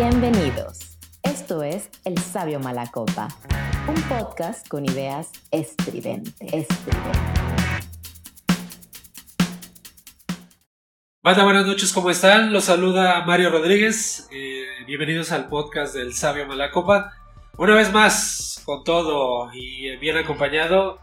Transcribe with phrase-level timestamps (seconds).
[0.00, 0.96] Bienvenidos.
[1.24, 3.26] Esto es El Sabio Malacopa,
[3.88, 6.68] un podcast con ideas estridentes.
[11.20, 12.52] Banda, buenas noches, ¿cómo están?
[12.52, 14.28] Los saluda Mario Rodríguez.
[14.30, 17.12] Eh, bienvenidos al podcast del Sabio Malacopa.
[17.56, 21.00] Una vez más, con todo y bien acompañado.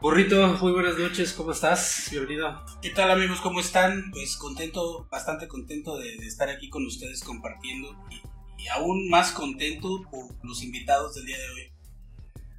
[0.00, 2.08] Burrito, muy buenas noches, ¿cómo estás?
[2.10, 2.62] Bienvenido.
[2.82, 3.40] ¿Qué tal amigos?
[3.40, 4.10] ¿Cómo están?
[4.10, 7.96] Pues contento, bastante contento de, de estar aquí con ustedes compartiendo
[8.64, 11.72] y, aún más contento por los invitados del día de hoy.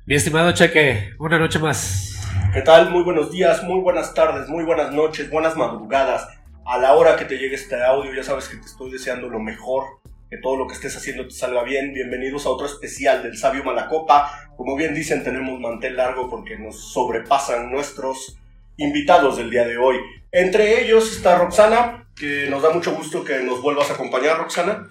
[0.06, 2.22] Mi estimado Cheque, una noche más.
[2.54, 2.92] ¿Qué tal?
[2.92, 6.28] Muy buenos días, muy buenas tardes, muy buenas noches, buenas madrugadas.
[6.66, 9.40] A la hora que te llegue este audio, ya sabes que te estoy deseando lo
[9.40, 9.84] mejor,
[10.30, 11.94] que todo lo que estés haciendo te salga bien.
[11.94, 14.52] Bienvenidos a otro especial del Sabio Malacopa.
[14.58, 18.38] Como bien dicen, tenemos mantel largo porque nos sobrepasan nuestros
[18.78, 19.98] invitados del día de hoy.
[20.32, 24.88] Entre ellos está Roxana, que nos da mucho gusto que nos vuelvas a acompañar, Roxana.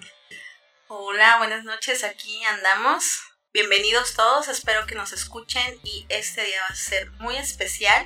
[1.15, 3.21] Hola, buenas noches, aquí andamos.
[3.53, 8.05] Bienvenidos todos, espero que nos escuchen y este día va a ser muy especial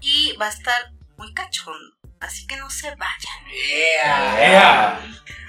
[0.00, 3.40] y va a estar muy cachondo, así que no se vayan.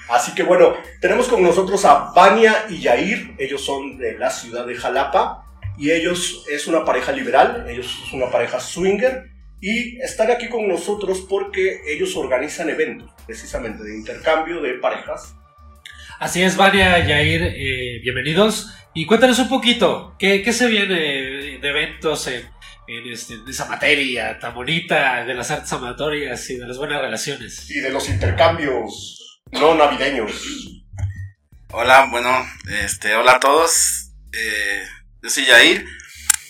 [0.09, 4.65] Así que bueno, tenemos con nosotros a Vania y Yair, ellos son de la ciudad
[4.65, 5.45] de Jalapa
[5.77, 9.29] y ellos es una pareja liberal, ellos es una pareja swinger
[9.61, 15.35] y están aquí con nosotros porque ellos organizan eventos precisamente de intercambio de parejas.
[16.20, 18.67] Así es, Vania, Yair, eh, bienvenidos.
[18.94, 22.45] Y cuéntanos un poquito, ¿qué, qué se viene de eventos en,
[22.88, 27.00] en, este, en esa materia tan bonita de las artes amatorias y de las buenas
[27.00, 27.72] relaciones?
[27.72, 30.34] Y de los intercambios no navideños.
[31.72, 32.45] Hola, bueno,
[32.84, 34.12] este, hola a todos.
[34.34, 34.84] Eh,
[35.23, 35.86] yo soy Yair.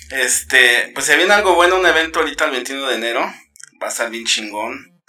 [0.09, 3.21] Este, pues se viene algo bueno, un evento ahorita el 21 de enero.
[3.79, 4.99] Va a estar bien chingón.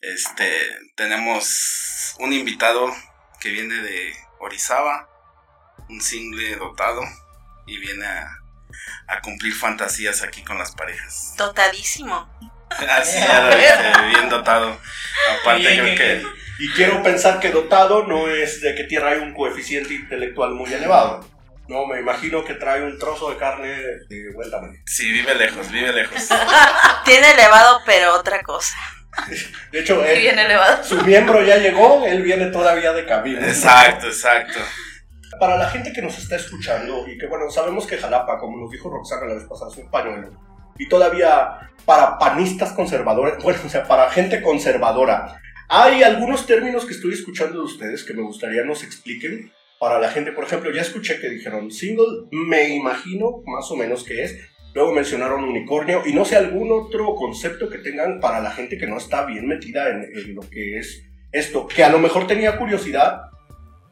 [0.00, 0.48] Este,
[0.94, 2.94] tenemos un invitado
[3.46, 5.08] que viene de Orizaba,
[5.88, 7.00] un single dotado,
[7.64, 8.28] y viene a,
[9.06, 11.34] a cumplir fantasías aquí con las parejas.
[11.36, 12.28] Dotadísimo.
[12.70, 14.76] Así, ya lo viste, bien dotado.
[15.40, 16.26] Aparte, Bien, creo que.
[16.58, 20.72] Y quiero pensar que dotado no es de que Tierra hay un coeficiente intelectual muy
[20.72, 21.24] elevado.
[21.68, 23.68] No, me imagino que trae un trozo de carne
[24.08, 24.80] de buen tamaño.
[24.86, 26.28] Sí, vive lejos, vive lejos.
[27.04, 28.76] Tiene elevado, pero otra cosa.
[29.72, 30.82] De hecho, él- Bien elevado.
[30.84, 33.40] su miembro ya llegó, él viene todavía de camino.
[33.40, 34.58] Exacto, exacto.
[35.40, 38.70] Para la gente que nos está escuchando y que, bueno, sabemos que Jalapa, como nos
[38.70, 40.30] dijo Roxana la vez pasada, es un pañuelo.
[40.78, 45.40] Y todavía para panistas conservadores, bueno, o sea, para gente conservadora.
[45.68, 49.52] Hay algunos términos que estoy escuchando de ustedes que me gustaría nos expliquen.
[49.78, 54.04] Para la gente, por ejemplo, ya escuché que dijeron single, me imagino más o menos
[54.04, 54.34] que es.
[54.76, 58.86] Luego mencionaron unicornio y no sé algún otro concepto que tengan para la gente que
[58.86, 62.58] no está bien metida en, en lo que es esto, que a lo mejor tenía
[62.58, 63.22] curiosidad,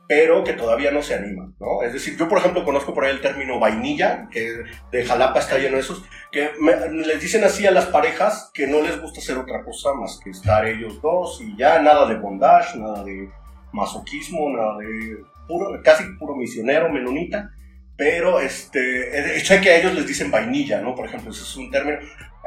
[0.06, 1.83] pero que todavía no se anima, ¿no?
[1.83, 4.53] Es decir, yo por ejemplo conozco por ahí el término vainilla, que
[4.93, 8.67] de Jalapa está lleno de esos, que me- les dicen así a las parejas que
[8.67, 12.17] no les gusta hacer otra cosa más que estar ellos dos y ya nada de
[12.17, 13.31] bondage, nada de
[13.73, 15.17] masoquismo, nada de
[15.49, 17.54] puro, casi puro misionero, menonita,
[17.97, 20.94] pero este, sé que a ellos les dicen vainilla, ¿no?
[20.94, 21.99] Por ejemplo, ese es un término.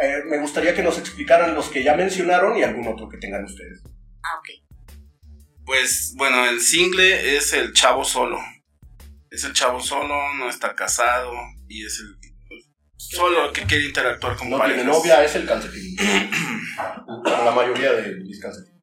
[0.02, 3.44] Eh, me gustaría que nos explicaran los que ya mencionaron y algún otro que tengan
[3.46, 3.82] ustedes.
[4.24, 4.50] Ah, ok.
[5.66, 8.40] Pues bueno, el single es el chavo solo.
[9.30, 11.32] Es el chavo solo, no está casado
[11.68, 12.16] y es el
[12.98, 14.84] solo que quiere interactuar con No parejas.
[14.84, 15.96] tiene novia, es el calcetín.
[17.06, 18.78] Como la mayoría de mis calcetines.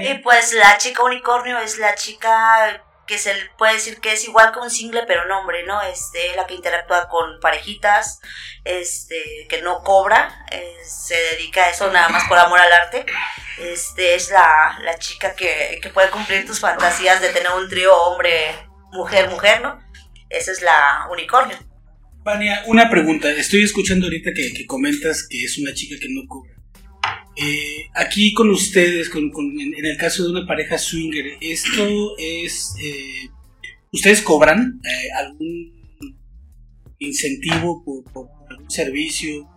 [0.00, 4.52] Y pues la chica unicornio es la chica que se puede decir que es igual
[4.52, 5.82] que un single, pero no hombre, ¿no?
[5.82, 8.20] Este, la que interactúa con parejitas,
[8.64, 13.04] este, que no cobra, eh, se dedica a eso nada más por amor al arte.
[13.58, 17.92] Este, es la, la chica que, que puede cumplir tus fantasías de tener un trío
[18.00, 18.54] hombre,
[18.92, 19.80] mujer, mujer, ¿no?
[20.28, 21.58] Esa es la unicornio.
[22.22, 23.28] Vania, una pregunta.
[23.28, 26.59] Estoy escuchando ahorita que, que comentas que es una chica que no cobra.
[27.36, 32.74] Eh, aquí con ustedes, con, en el caso de una pareja swinger, ¿esto es...
[32.82, 33.30] eh,
[33.92, 35.80] ¿Ustedes cobran eh, algún
[36.98, 39.48] incentivo por, por algún servicio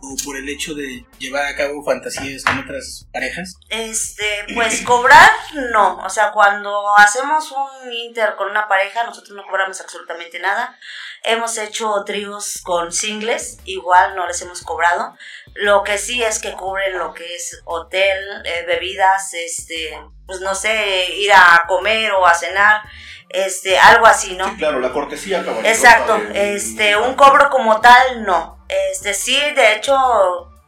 [0.00, 3.56] o por el hecho de llevar a cabo fantasías con otras parejas?
[3.68, 4.24] Este,
[4.54, 5.30] pues cobrar,
[5.72, 5.98] no.
[6.04, 10.76] O sea, cuando hacemos un inter con una pareja, nosotros no cobramos absolutamente nada.
[11.24, 15.16] Hemos hecho tríos con singles, igual no les hemos cobrado.
[15.60, 20.54] Lo que sí es que cubren lo que es hotel, eh, bebidas, este, pues no
[20.54, 22.82] sé, ir a comer o a cenar,
[23.28, 24.48] este, algo así, ¿no?
[24.50, 28.64] Sí, claro, la cortesía caballerosa Exacto, de- este, un cobro como tal, no.
[28.68, 29.96] Este, sí, de hecho,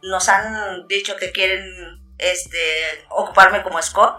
[0.03, 1.63] nos han dicho que quieren,
[2.17, 2.59] este,
[3.09, 4.15] ocuparme como score.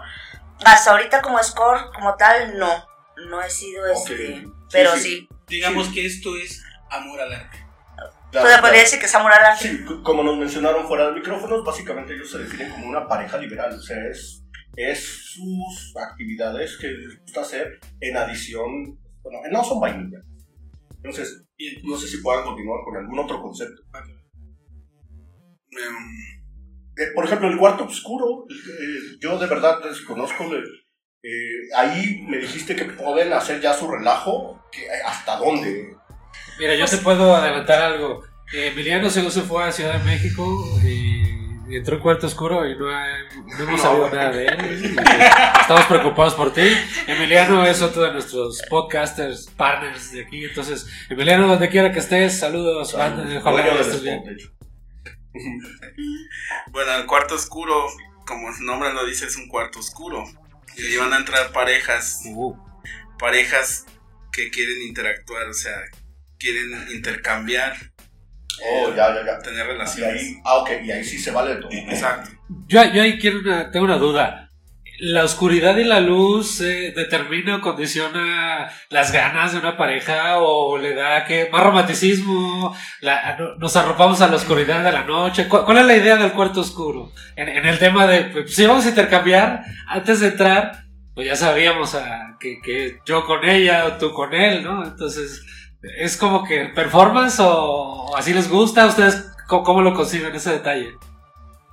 [0.65, 2.87] Hasta ahorita como score, como tal, no.
[3.27, 5.01] no he sido este, Sí, pero sí.
[5.01, 5.29] sí.
[5.47, 5.93] Digamos Sí.
[5.93, 7.62] que esto es amor al arte.
[8.41, 9.67] Claro, podría decir que es amor al arte.
[9.69, 13.73] Sí, como nos mencionaron fuera de micrófonos, básicamente ellos se definen como una pareja liberal.
[13.73, 14.43] O sea, es,
[14.75, 18.97] es sus actividades que les gusta hacer en adición.
[19.21, 20.19] Bueno, no son vainilla.
[20.97, 21.45] Entonces,
[21.83, 23.81] no sé si puedan continuar con algún otro concepto.
[25.71, 26.33] Em,
[26.95, 30.43] Eh, por ejemplo, el cuarto oscuro, eh, yo de verdad desconozco.
[30.43, 30.59] le-
[31.23, 34.61] eh, ahí me dijiste que pueden hacer ya su relajo.
[34.71, 35.92] que- ¿Hasta dónde?
[36.59, 38.23] Mira, yo te puedo adelantar algo.
[38.53, 42.85] Emiliano según se fue a Ciudad de México y entró en cuarto oscuro y no,
[42.85, 44.95] no hemos sabido nada de él.
[45.61, 46.67] Estamos preocupados por ti.
[47.07, 50.45] Emiliano es otro de nuestros podcasters, partners de aquí.
[50.45, 52.93] Entonces, Emiliano, donde quiera que estés, saludos.
[52.93, 54.23] banda, Ojalá que estés bien.
[56.71, 57.87] Bueno, el cuarto oscuro,
[58.27, 60.23] como su nombre lo dice, es un cuarto oscuro.
[60.77, 62.55] Y ahí van a entrar parejas, Uh,
[63.17, 63.85] parejas
[64.31, 65.75] que quieren interactuar, o sea,
[66.43, 67.73] quieren intercambiar,
[68.71, 69.39] Oh, ya, ya, ya.
[69.39, 70.21] tener relaciones.
[70.21, 71.69] ahí, ah, ok, y ahí sí se vale todo.
[71.71, 72.29] Exacto.
[72.67, 74.39] Yo, yo ahí quiero una, tengo una duda.
[74.99, 80.77] ¿La oscuridad y la luz eh, determina o condiciona las ganas de una pareja o
[80.77, 82.75] le da que más romanticismo?
[83.01, 85.47] La- no- nos arropamos a la oscuridad de la noche.
[85.49, 87.11] ¿Cuál, cuál es la idea del cuarto oscuro?
[87.35, 90.83] En, en el tema de, pues, si vamos a intercambiar, antes de entrar,
[91.15, 94.85] pues ya sabíamos ah, que, que yo con ella o tú con él, ¿no?
[94.85, 95.43] Entonces,
[95.83, 98.85] ¿es como que performance o, así les gusta?
[98.87, 100.97] ¿Ustedes cómo, lo conciben ese detalle?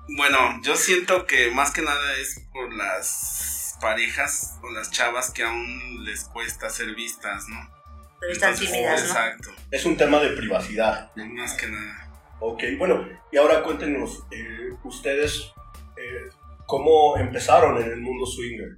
[0.08, 5.44] Bueno, yo siento que más que nada es por las parejas o las chavas que
[5.44, 7.70] aún les cuesta ser vistas, ¿no?
[8.18, 9.06] Pero están Entonces, tímidas, ¿no?
[9.06, 11.10] Exacto, Es un tema de privacidad.
[11.14, 12.10] más que nada.
[12.40, 15.52] Ok, bueno, y ahora cuéntenos, eh, ustedes,
[15.96, 16.28] eh,
[16.66, 18.76] ¿cómo empezaron en el mundo swinger?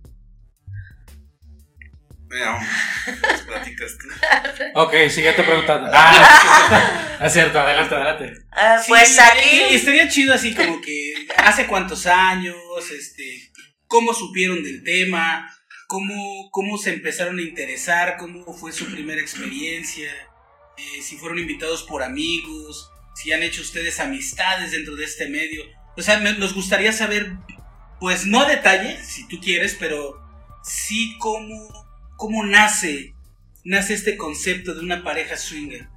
[2.33, 2.59] Mira,
[3.21, 4.09] pues platicas tú.
[4.75, 5.91] Ok, siguiente preguntando.
[5.93, 8.33] Ah, es cierto, adelante, adelante.
[8.51, 12.57] Ah, Sí, pues eh, aquí, estaría chido así como que hace cuántos años,
[12.91, 13.53] este,
[13.87, 15.47] cómo supieron del tema,
[15.89, 20.11] cómo, cómo se empezaron a interesar, cómo fue su primera experiencia,
[20.79, 25.65] eh, si fueron invitados por amigos, si han hecho ustedes amistades dentro de este medio.
[25.99, 27.33] O sea, me- nos gustaría saber,
[28.01, 30.19] pues no a detalle, si tú quieres, pero
[30.65, 31.82] sí cómo,
[32.23, 33.15] cómo nace,
[33.65, 35.89] nace este concepto de una pareja swinger.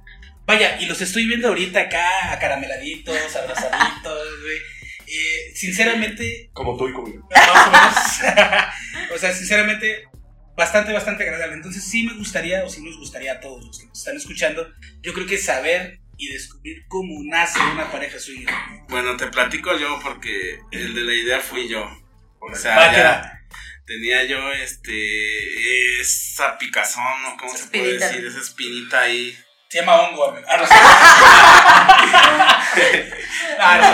[0.44, 4.56] Vaya, y los estoy viendo ahorita acá, acarameladitos, abrazaditos, güey.
[5.06, 7.28] Eh, sinceramente, Como tú y conmigo.
[7.30, 8.66] más o menos.
[9.14, 10.08] o sea, sinceramente,
[10.56, 11.54] bastante, bastante agradable.
[11.54, 14.66] Entonces, sí me gustaría, o sí nos gustaría a todos los que nos están escuchando,
[15.02, 18.52] yo creo que saber y descubrir cómo nace una pareja swinger.
[18.88, 21.88] Bueno, te platico yo porque el de la idea fui yo.
[22.40, 23.35] O sea, ya
[23.86, 29.38] tenía yo este esa picazón o cómo esa se puede decir, esa espinita ahí.
[29.68, 30.46] Se llama hongo, amigo.
[33.58, 33.90] Ah, no,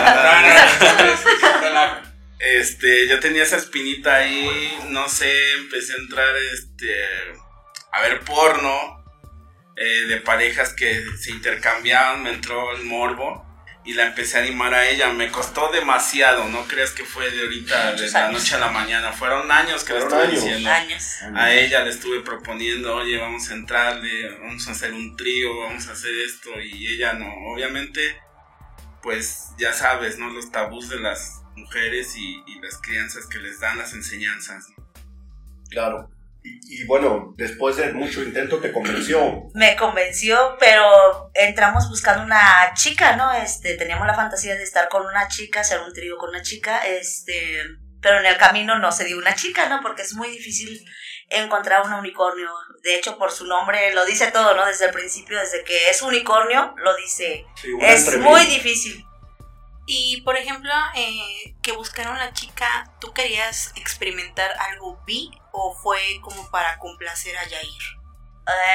[1.61, 6.93] no, no, no, Este, yo tenía esa espinita ahí, no sé, empecé a entrar este
[7.91, 9.03] a ver porno
[9.77, 13.52] eh, de parejas que se intercambiaban, me entró el morbo
[13.85, 15.11] y la empecé a animar a ella.
[15.11, 18.41] Me costó demasiado, no creas que fue de ahorita, de la años.
[18.41, 19.11] noche a la mañana.
[19.11, 20.43] Fueron años que le estuve años.
[20.43, 20.69] diciendo.
[20.69, 21.17] años.
[21.35, 25.87] A ella le estuve proponiendo, oye, vamos a entrarle, vamos a hacer un trío, vamos
[25.87, 27.27] a hacer esto, y ella no.
[27.53, 28.17] Obviamente,
[29.01, 30.29] pues ya sabes, ¿no?
[30.29, 34.69] Los tabús de las mujeres y, y las crianzas que les dan las enseñanzas.
[34.77, 34.83] ¿no?
[35.69, 36.09] Claro.
[36.43, 39.43] Y, y bueno, después de mucho intento te convenció.
[39.53, 43.31] Me convenció, pero entramos buscando una chica, ¿no?
[43.33, 46.85] Este, teníamos la fantasía de estar con una chica, hacer un trío con una chica,
[46.85, 47.63] este,
[48.01, 49.79] pero en el camino no se dio una chica, ¿no?
[49.81, 50.85] Porque es muy difícil
[51.29, 52.49] encontrar un unicornio.
[52.83, 54.65] De hecho, por su nombre lo dice todo, ¿no?
[54.65, 57.45] Desde el principio, desde que es unicornio, lo dice.
[57.55, 59.05] Sí, Es muy difícil.
[59.85, 65.99] Y por ejemplo, eh, que buscaron la chica, ¿tú querías experimentar algo bi o fue
[66.21, 67.81] como para complacer a Yair?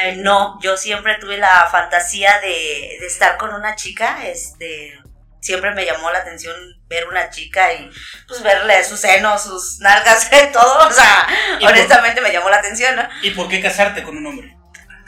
[0.02, 4.98] Eh, no, yo siempre tuve la fantasía de, de estar con una chica, este,
[5.40, 6.54] siempre me llamó la atención
[6.88, 7.90] ver una chica y
[8.26, 11.26] pues verle sus senos, sus nalgas, todo, o sea,
[11.58, 13.06] ¿Y por- honestamente me llamó la atención, ¿no?
[13.22, 14.56] ¿Y por qué casarte con un hombre?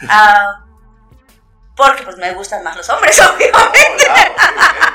[0.09, 0.65] Ah,
[1.77, 4.07] porque pues me gustan más los hombres, obviamente.
[4.09, 4.90] Oh,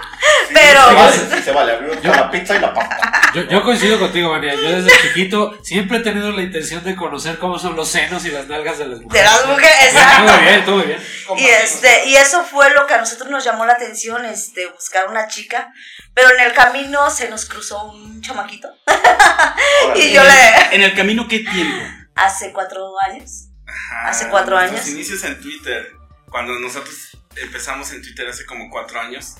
[0.53, 1.73] Pero- Se vale, sí se vale.
[1.73, 3.21] A mí me gusta la pizza y la pasta.
[3.33, 4.53] Yo, yo coincido contigo, María.
[4.55, 8.31] Yo desde chiquito siempre he tenido la intención de conocer cómo son los senos y
[8.31, 9.29] las nalgas de las De mujeres.
[9.31, 10.41] las mujeres, Estuvo exacto.
[10.41, 11.03] bien, estuvo bien.
[11.37, 15.07] Y este, y eso fue lo que a nosotros nos llamó la atención, este, buscar
[15.09, 15.73] una chica,
[16.13, 19.99] pero en el camino se nos cruzó un chamaquito Órale.
[20.07, 21.83] y yo le, ¿En el camino qué tiempo?
[22.15, 23.47] hace cuatro años.
[23.67, 24.87] Ajá, Hace cuatro años.
[24.87, 25.91] inicios en Twitter.
[26.29, 29.35] Cuando nosotros empezamos en Twitter hace como cuatro años.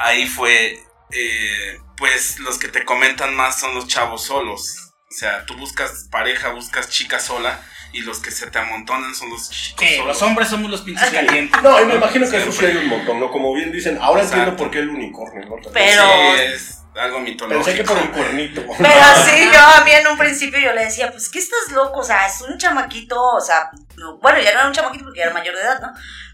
[0.00, 0.78] Ahí fue.
[1.12, 4.92] eh, pues los que te comentan más son los chavos solos.
[5.10, 7.60] O sea, tú buscas pareja, buscas chica sola.
[7.92, 10.06] Y los que se te amontonan son los chicos solos.
[10.06, 11.60] los hombres somos los pinches calientes.
[11.60, 12.50] No, y me imagino que Siempre.
[12.50, 13.30] eso sí hay un montón, ¿no?
[13.32, 15.56] Como bien dicen, ahora entiendo por qué el unicornio, ¿no?
[15.72, 16.02] Pero-
[16.36, 17.64] Sí, es algo mitológico.
[17.64, 18.62] Pensé que por el cuernito.
[18.78, 21.98] Pero sí, yo a mí en un principio yo le decía, pues que estás loco,
[22.00, 25.18] o sea, es un chamaquito, o sea, no- bueno, ya no era un chamaquito porque
[25.18, 25.88] ya era mayor de edad, ¿no?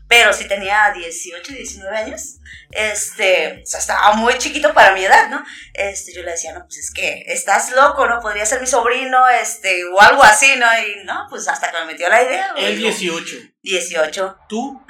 [0.09, 2.39] Pero sí tenía 18, 19 años,
[2.71, 5.43] este, o sea, estaba muy chiquito para mi edad, ¿no?
[5.75, 8.21] Este, yo le decía, no, pues es que estás loco, ¿no?
[8.21, 10.67] Podría ser mi sobrino, este, o algo así, ¿no?
[10.79, 12.53] Y no, pues hasta que me metió la idea.
[12.53, 12.67] güey.
[12.67, 13.37] El 18.
[13.63, 14.81] 18, Tú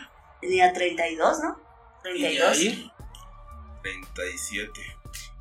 [0.42, 1.60] tenía 32, ¿no?
[2.14, 2.50] y 32.
[2.50, 2.92] ahí.
[3.82, 4.70] 37.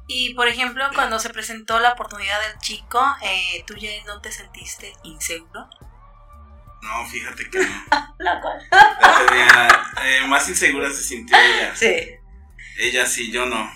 [0.08, 4.32] Y por ejemplo, cuando se presentó la oportunidad del chico, eh, ¿tú ya no te
[4.32, 5.68] sentiste inseguro?
[6.86, 7.66] No, fíjate que no.
[8.20, 8.60] La cual.
[9.28, 9.68] Tenía,
[10.06, 11.76] eh, más insegura se sintió ella.
[11.76, 11.96] Sí.
[12.80, 13.70] Ella sí, yo no.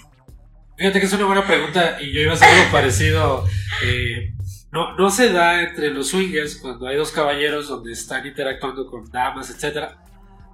[0.78, 3.46] Fíjate que es una buena pregunta y yo iba a hacer algo parecido.
[3.84, 4.34] eh,
[4.72, 9.10] no, no se da entre los swingers cuando hay dos caballeros donde están interactuando con
[9.10, 9.98] damas, etcétera.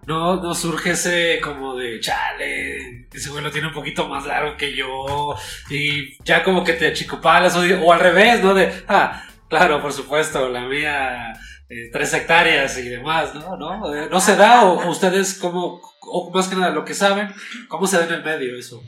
[0.07, 4.55] No, no surge ese como de chale, ese güey lo tiene un poquito más largo
[4.55, 5.35] que yo
[5.69, 8.53] y ya como que te achicopalas o, o al revés, ¿no?
[8.53, 11.33] De, ah, claro, por supuesto, la mía
[11.69, 13.57] eh, tres hectáreas y demás, ¿no?
[13.57, 17.34] ¿No, Eh, ¿no se da o, ustedes como, o más que nada lo que saben,
[17.67, 18.84] cómo se da en el medio eso?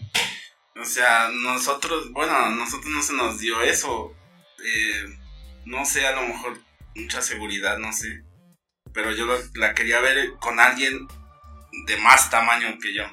[0.79, 4.13] O sea, nosotros, bueno, a nosotros no se nos dio eso.
[4.63, 5.17] Eh,
[5.65, 6.59] no sé, a lo mejor
[6.95, 8.23] mucha seguridad, no sé.
[8.93, 11.07] Pero yo la, la quería ver con alguien
[11.87, 13.03] de más tamaño que yo.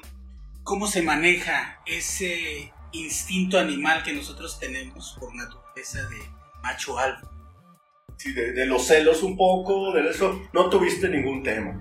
[0.63, 6.17] ¿Cómo se maneja ese instinto animal que nosotros tenemos por naturaleza de
[6.61, 7.34] macho alfa?
[8.17, 11.79] Sí, de, de los celos un poco, de eso, no tuviste ningún tema.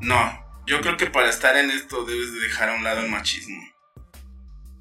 [0.00, 3.10] No, yo creo que para estar en esto debes de dejar a un lado el
[3.10, 3.60] machismo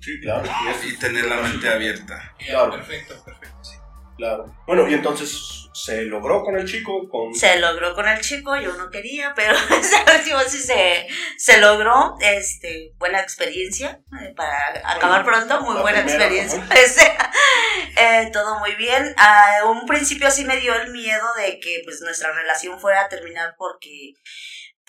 [0.02, 0.50] Sí, claro.
[0.88, 2.34] y tener la mente abierta.
[2.46, 2.72] Claro.
[2.72, 3.58] Perfecto, perfecto.
[3.64, 3.76] sí.
[4.18, 4.54] Claro.
[4.68, 7.34] Bueno, y entonces se logró con el chico, con...
[7.34, 11.08] Se logró con el chico, yo no quería, pero ese último sí se,
[11.38, 12.16] se logró.
[12.20, 16.68] Este, buena experiencia, eh, para acabar pronto, muy la buena primera, experiencia.
[17.98, 19.14] eh, todo muy bien.
[19.18, 23.10] A un principio sí me dio el miedo de que pues nuestra relación fuera a
[23.10, 24.16] terminar porque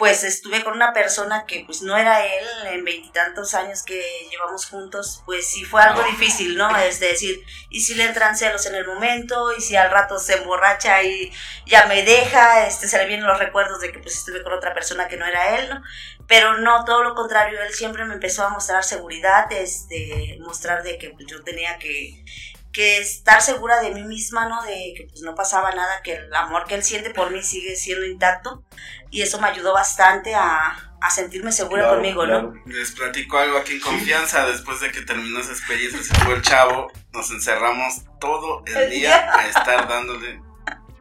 [0.00, 4.64] pues estuve con una persona que pues no era él en veintitantos años que llevamos
[4.64, 6.75] juntos, pues sí fue algo difícil, ¿no?
[6.75, 10.38] Es decir, y si le entran celos en el momento, y si al rato se
[10.38, 11.30] emborracha y
[11.66, 14.73] ya me deja, este, se le vienen los recuerdos de que pues estuve con otra
[14.73, 15.83] persona que no era él, ¿no?
[16.26, 20.97] Pero no, todo lo contrario, él siempre me empezó a mostrar seguridad, este, mostrar de
[20.97, 22.25] que pues, yo tenía que,
[22.73, 24.62] que estar segura de mí misma, ¿no?
[24.62, 27.75] De que pues no pasaba nada, que el amor que él siente por mí sigue
[27.77, 28.62] siendo intacto,
[29.11, 32.53] y eso me ayudó bastante a, a sentirme segura Claro, conmigo, claro.
[32.55, 32.62] ¿no?
[32.73, 34.47] Les platico algo aquí en confianza.
[34.47, 36.93] Después de que terminó esa experiencia, se fue el chavo.
[37.12, 40.41] Nos encerramos todo el día a estar dándole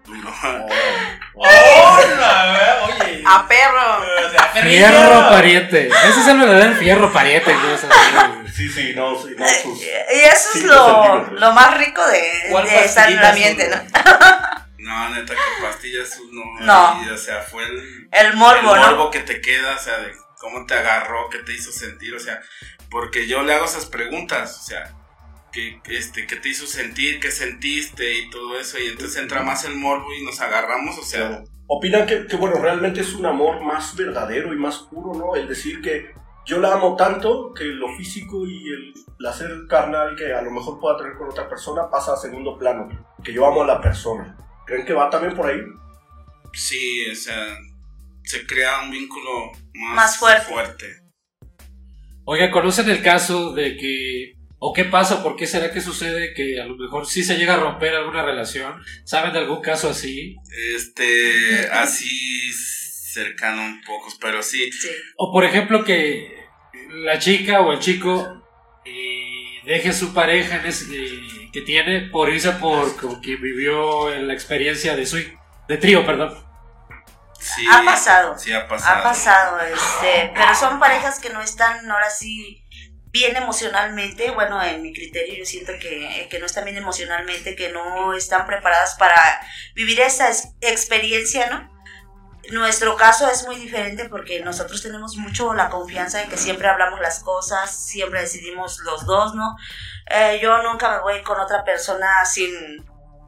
[0.10, 0.34] duro.
[1.34, 2.78] ¡Hola!
[2.84, 3.24] Oye.
[3.26, 3.98] ¡A perro!
[4.28, 5.88] o sea, Fierro pariente.
[5.88, 7.56] Ese es el verdadero fierro pariente.
[8.54, 9.90] Sí, sí, no, sí, no, Eh, sus- Y
[10.22, 13.70] eso es lo, lo más rico de, ¿Cuál de estar en el ambiente?
[13.70, 13.78] ¿no?
[14.80, 16.44] No, neta, que pastillas no.
[16.62, 17.04] No.
[17.06, 18.88] y, o sea, fue el, El morbo, el ¿no?
[18.88, 22.20] morbo que te queda, o sea, de cómo te agarró, qué te hizo sentir, o
[22.20, 22.40] sea,
[22.90, 24.92] porque yo le hago esas preguntas, o sea,
[25.52, 29.66] ¿qué, este, qué te hizo sentir, qué sentiste y todo eso, y entonces entra más
[29.66, 31.44] el morbo y nos agarramos, o sea, Claro.
[31.72, 35.36] Opinan que, que, bueno, realmente es un amor más verdadero y más puro, ¿no?
[35.36, 36.12] El decir que
[36.44, 40.80] yo la amo tanto que lo físico y el placer carnal que a lo mejor
[40.80, 42.90] pueda tener con otra persona pasa a segundo plano,
[43.24, 44.36] que yo amo a la persona.
[44.66, 45.60] ¿Creen que va también por ahí?
[46.54, 47.56] sí, o sea,
[48.24, 50.46] se crea un vínculo más, Más fuerte.
[50.52, 50.86] fuerte.
[52.26, 54.34] Oiga, ¿conocen el caso de que...
[54.62, 55.24] ¿O qué pasa?
[55.24, 58.24] ¿Por qué será que sucede que a lo mejor sí se llega a romper alguna
[58.24, 58.76] relación?
[59.06, 60.36] ¿Saben de algún caso así?
[60.76, 64.90] Este, así cercano un poco, pero sí, Sí.
[65.18, 66.36] O por ejemplo que
[67.04, 68.44] la chica o el chico
[68.86, 74.14] eh, deje su pareja en ese- eh, que tiene por irse por con quien vivió
[74.14, 75.28] en la experiencia de swing,
[75.68, 76.34] de trío, perdón.
[77.40, 77.66] sí.
[77.72, 78.38] Ha pasado.
[78.38, 79.00] Sí, ha pasado.
[79.00, 82.62] Ha pasado, este, pero son parejas que no están ahora sí
[83.12, 87.70] bien emocionalmente, bueno, en mi criterio yo siento que, que no están bien emocionalmente, que
[87.70, 89.42] no están preparadas para
[89.76, 91.80] vivir esa es- experiencia, ¿no?
[92.52, 97.00] Nuestro caso es muy diferente porque nosotros tenemos mucho la confianza de que siempre hablamos
[97.00, 99.56] las cosas, siempre decidimos los dos, ¿no?
[100.10, 102.52] Eh, yo nunca me voy con otra persona sin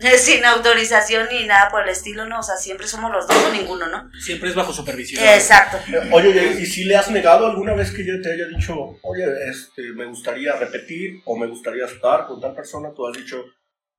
[0.17, 3.51] Sin autorización ni nada por el estilo, no, o sea, siempre somos los dos o
[3.51, 4.09] ninguno, ¿no?
[4.19, 5.23] Siempre es bajo supervisión.
[5.23, 5.77] Exacto.
[5.91, 9.25] Eh, Oye, ¿y si le has negado alguna vez que yo te haya dicho, oye,
[9.49, 12.89] este, me gustaría repetir o me gustaría estar con tal persona?
[12.95, 13.43] Tú has dicho,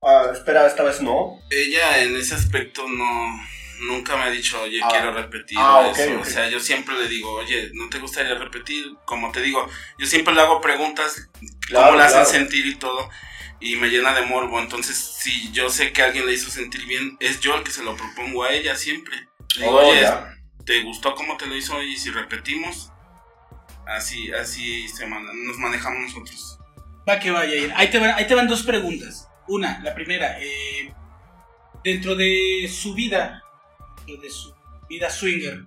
[0.02, 1.38] ah, espera, esta vez no.
[1.50, 3.40] Ella en ese aspecto no
[3.88, 4.88] nunca me ha dicho, oye, Ah.
[4.90, 6.20] quiero repetir Ah, eso.
[6.20, 8.84] O sea, yo siempre le digo, oye, ¿no te gustaría repetir?
[9.04, 9.68] Como te digo,
[9.98, 11.28] yo siempre le hago preguntas,
[11.66, 13.08] Claro, cómo le hacen sentir y todo.
[13.62, 14.60] Y me llena de morbo.
[14.60, 17.84] Entonces, si yo sé que alguien le hizo sentir bien, es yo el que se
[17.84, 19.16] lo propongo a ella siempre.
[19.56, 20.34] Le digo, Oh, oye, ya.
[20.66, 21.80] ¿te gustó cómo te lo hizo?
[21.82, 22.90] Y si repetimos,
[23.86, 26.58] así, así se man- nos manejamos nosotros.
[27.08, 27.72] Va que vaya.
[27.76, 29.28] Ahí te, van, ahí te van dos preguntas.
[29.48, 30.38] Una, la primera.
[30.40, 30.92] eh,
[31.84, 33.42] dentro de su vida,
[34.06, 34.54] dentro de su
[34.88, 35.64] vida swinger,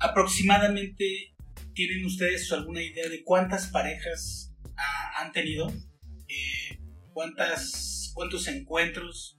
[0.00, 1.34] aproximadamente
[1.74, 5.72] tienen ustedes alguna idea de cuántas parejas ah, han tenido,
[6.28, 6.69] Eh,
[7.12, 9.38] cuántas, cuántos encuentros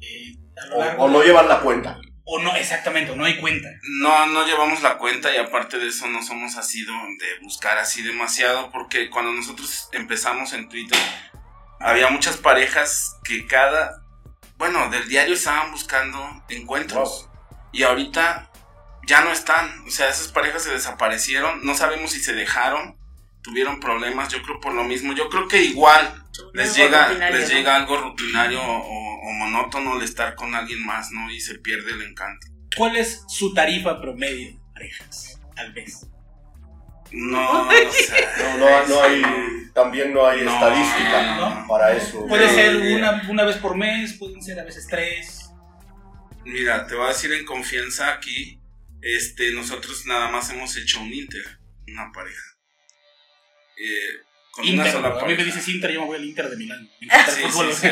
[0.00, 1.98] eh, a lo O, largo o no llevan la cuenta.
[2.24, 3.68] o no, exactamente, o no hay cuenta.
[4.00, 7.78] No, no llevamos la cuenta y aparte de eso no somos así de, de buscar
[7.78, 10.98] así demasiado porque cuando nosotros empezamos en Twitter
[11.80, 14.02] había muchas parejas que cada,
[14.56, 16.18] bueno, del diario estaban buscando
[16.48, 17.28] encuentros
[17.72, 18.50] y ahorita
[19.06, 22.96] ya no están, o sea, esas parejas se desaparecieron, no sabemos si se dejaron,
[23.44, 26.24] tuvieron problemas, yo creo por lo mismo, yo creo que igual
[26.54, 31.30] les llega, les llega algo rutinario o, o monótono el estar con alguien más, ¿no?
[31.30, 32.46] Y se pierde el encanto.
[32.76, 36.06] ¿Cuál es su tarifa promedio de parejas al mes?
[37.12, 39.22] No, o sea, No, no, no hay,
[39.72, 41.66] también no hay No, estadística no.
[41.68, 42.26] para eso.
[42.26, 45.50] Puede ser una, una vez por mes, pueden ser a veces tres.
[46.44, 48.58] Mira, te voy a decir en confianza aquí,
[49.02, 52.53] este, nosotros nada más hemos hecho un Inter, una pareja.
[53.76, 55.38] Eh, con una Inter, sola a mí pareja.
[55.40, 56.88] me dices Inter, yo me voy al Inter de Milán.
[57.00, 57.72] El Sí, fútbol.
[57.72, 57.88] sí.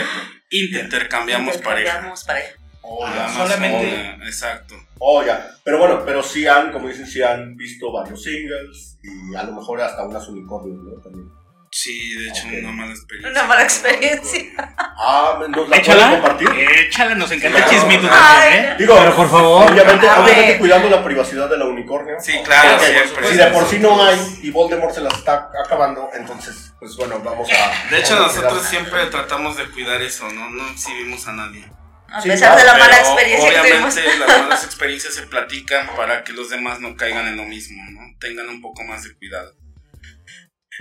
[0.51, 0.85] Inter.
[0.85, 1.81] Intercambiamos pareja.
[1.81, 2.53] Intercambiamos pareja.
[2.85, 3.23] Oh, Nada ya.
[3.39, 4.75] más solamente- una, exacto.
[4.99, 5.50] Oh, ya.
[5.65, 9.52] Pero bueno, pero sí han, como dicen, sí han visto varios singles y a lo
[9.54, 11.00] mejor hasta unas unicornios, ¿no?
[11.00, 11.28] También.
[11.75, 12.52] Sí, de hecho, Ok.
[12.61, 13.30] una mala experiencia.
[13.30, 14.43] Una mala experiencia.
[14.78, 16.06] Ah, ¿nos la Échala.
[16.06, 16.49] pueden compartir?
[16.80, 17.73] Échala, nos encanta Claro.
[17.73, 18.75] chismito también, ¿eh?
[18.78, 19.73] Digo, Pero por favor.
[19.73, 22.17] obviamente, obviamente cuidando la privacidad de la unicornio.
[22.21, 22.78] Sí, claro,
[23.15, 23.28] Porque.
[23.28, 27.19] Si de por sí no hay y Voldemort se la está acabando, entonces, pues bueno,
[27.21, 27.89] vamos a.
[27.91, 30.50] De hecho, nosotros siempre tratamos de cuidar eso, ¿no?
[30.50, 31.65] No exhibimos a nadie.
[32.11, 33.95] A Sí, pesar de la mala Pero, experiencia que tuvimos.
[33.97, 37.82] Obviamente las malas experiencias se platican para que los demás no caigan en lo mismo,
[37.93, 38.00] ¿no?
[38.21, 39.54] Tengan un poco más de cuidado.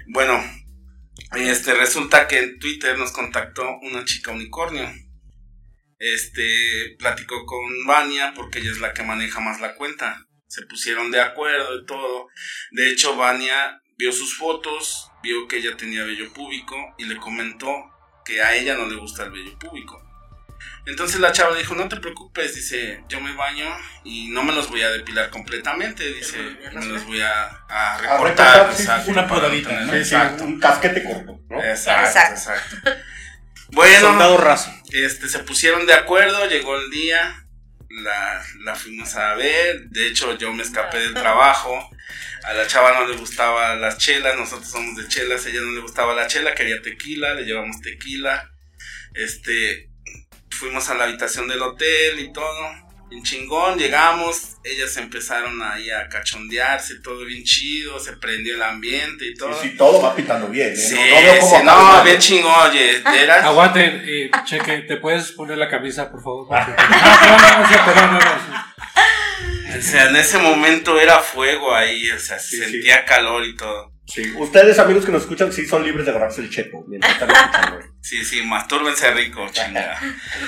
[0.08, 0.43] Bueno,
[1.39, 4.91] este resulta que en Twitter nos contactó una chica unicornio.
[5.98, 10.26] Este platicó con Vania porque ella es la que maneja más la cuenta.
[10.48, 12.28] Se pusieron de acuerdo y todo.
[12.72, 17.70] De hecho, Vania vio sus fotos, vio que ella tenía vello púbico y le comentó
[18.26, 20.11] que a ella no le gusta el vello púbico.
[20.91, 23.65] Entonces la chava le dijo, no te preocupes, dice, yo me baño
[24.04, 26.38] y no me los voy a depilar completamente, dice,
[26.73, 28.67] me los voy a, a recortar.
[28.67, 30.04] recortar, sí, exacto, una podadita, ¿no?
[30.04, 31.63] Sí, un casquete corto, ¿no?
[31.63, 32.51] exacto, Exacto.
[32.51, 32.91] exacto.
[33.73, 34.69] Bueno, Soldado raso.
[34.91, 37.45] este, se pusieron de acuerdo, llegó el día,
[37.89, 41.89] la, la fuimos a ver, de hecho yo me escapé del trabajo,
[42.43, 45.71] a la chava no le gustaba las chelas, nosotros somos de chelas, a ella no
[45.71, 48.51] le gustaba la chela, quería tequila, le llevamos tequila,
[49.13, 49.90] este,
[50.62, 52.71] fuimos a la habitación del hotel y todo,
[53.10, 59.26] bien chingón, llegamos, ellas empezaron ahí a cachondearse, todo bien chido, se prendió el ambiente
[59.26, 59.50] y todo.
[59.50, 60.76] Y sí, todo va pitando bien, ¿eh?
[60.76, 63.43] Sí, no, no veo cómo sí, no, bien chingón, oye, era...
[63.47, 66.47] Aguanten, eh, cheque, ¿te puedes poner la camisa, por favor?
[69.76, 73.90] O sea, en ese momento era fuego ahí, o sea, se sentía calor y todo.
[74.13, 77.32] Sí, ustedes, amigos que nos escuchan, sí son libres de agarrarse el chepo mientras están
[77.32, 77.80] escuchando.
[78.02, 79.97] Sí, sí, mastúrbense rico, chinga.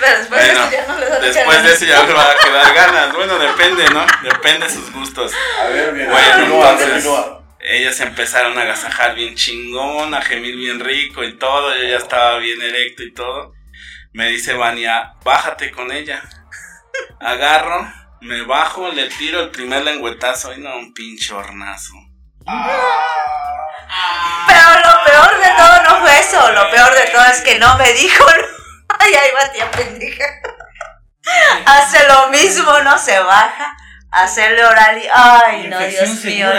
[0.02, 2.32] Pero después de Bueno, eso ya no les da Después de eso ya le va
[2.32, 3.14] a quedar ganas.
[3.14, 4.06] Bueno, depende, ¿no?
[4.24, 5.32] Depende de sus gustos.
[5.62, 7.06] A ver, bien, Bueno, entonces-.
[7.60, 11.74] Ellas empezaron a agasajar bien chingón, a gemir bien rico y todo.
[11.78, 13.54] Yo ya estaba bien erecto y todo.
[14.12, 16.22] Me dice Vania, bájate con ella.
[17.22, 17.88] Agarro,
[18.22, 21.94] me bajo, le tiro el primer lengüetazo y no, un pinche hornazo.
[24.48, 26.52] Pero lo peor de todo no fue eso.
[26.52, 28.26] Lo peor de todo es que no me dijo.
[29.00, 30.26] Ay, ahí va tía pendeja.
[31.66, 33.76] Hace lo mismo, no se baja.
[34.12, 35.08] Hacerle oral y.
[35.12, 36.50] Ay, no, Dios mío.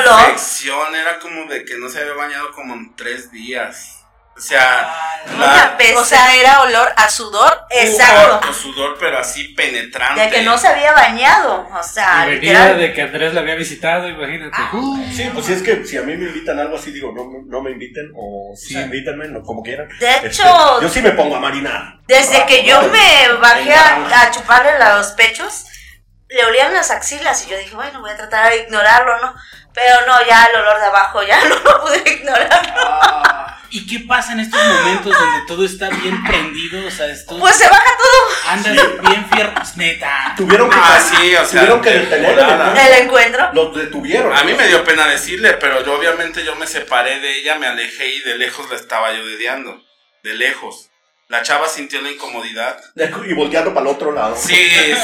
[0.00, 0.20] lo.
[0.20, 4.01] infección, era como de que no se había bañado como en tres días.
[4.34, 4.92] O sea,
[5.34, 5.96] Una peste.
[5.96, 7.64] O sea, era olor a sudor.
[7.70, 8.52] Exacto.
[8.52, 10.20] sudor, pero así penetrante.
[10.22, 11.68] De que no se había bañado.
[11.78, 12.78] O sea, literal.
[12.78, 14.56] de que Andrés la había visitado, imagínate.
[14.72, 17.24] Uh, Sí, pues si es que si a mí me invitan algo así, digo, no,
[17.46, 19.88] no me inviten, o sí, O sea, invítenme, no, como quieran.
[20.00, 21.98] De Este, hecho, yo sí me pongo a marinar.
[22.06, 25.66] desde que yo me bajé a chuparle los pechos,
[26.28, 29.34] le olían las axilas y yo dije, bueno, voy a tratar de ignorarlo, ¿no?
[29.74, 32.74] Pero no, ya el olor de abajo ya no lo pude ignorar.
[32.76, 36.86] Ah, ¿Y qué pasa en estos momentos donde todo está bien prendido?
[36.86, 40.34] O sea, esto Pues se baja todo andas bien fierro, pues, neta.
[40.36, 42.54] Tuvieron que, Ah, sí, o sea, tuvieron que detener el volada.
[42.70, 42.82] encuentro.
[42.94, 43.50] el encuentro.
[43.54, 44.36] Los detuvieron.
[44.36, 47.66] A mí me dio pena decirle, pero yo obviamente yo me separé de ella, me
[47.66, 49.82] alejé y de lejos la estaba yo dediando.
[50.22, 50.90] De lejos.
[51.28, 52.78] La chava sintió la incomodidad.
[53.26, 54.36] Y volteando para el otro lado.
[54.36, 54.54] Sí,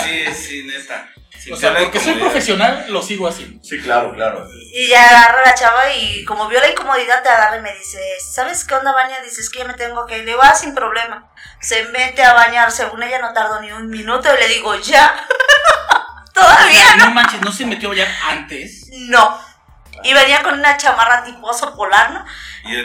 [0.04, 1.08] sí, sí, neta.
[1.30, 3.62] Sintió O sea, la porque soy profesional, lo sigo haciendo.
[3.64, 4.46] Sí, claro, claro.
[4.74, 7.98] Y ya agarra la chava y como vio la incomodidad te agarra y me dice,
[8.20, 9.20] ¿sabes qué onda, Baña?
[9.22, 10.24] Dices que ya me tengo que ir.
[10.24, 11.30] Le digo, ah, sin problema.
[11.60, 15.26] Se mete a bañar, según ella no tardó ni un minuto y le digo, ya.
[16.34, 18.86] Todavía No manches, no se metió ya antes.
[18.90, 19.48] no.
[20.04, 22.24] Y venía con una chamarra tipo oso polar, ¿no?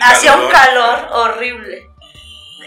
[0.02, 1.88] Hacía un calor horrible.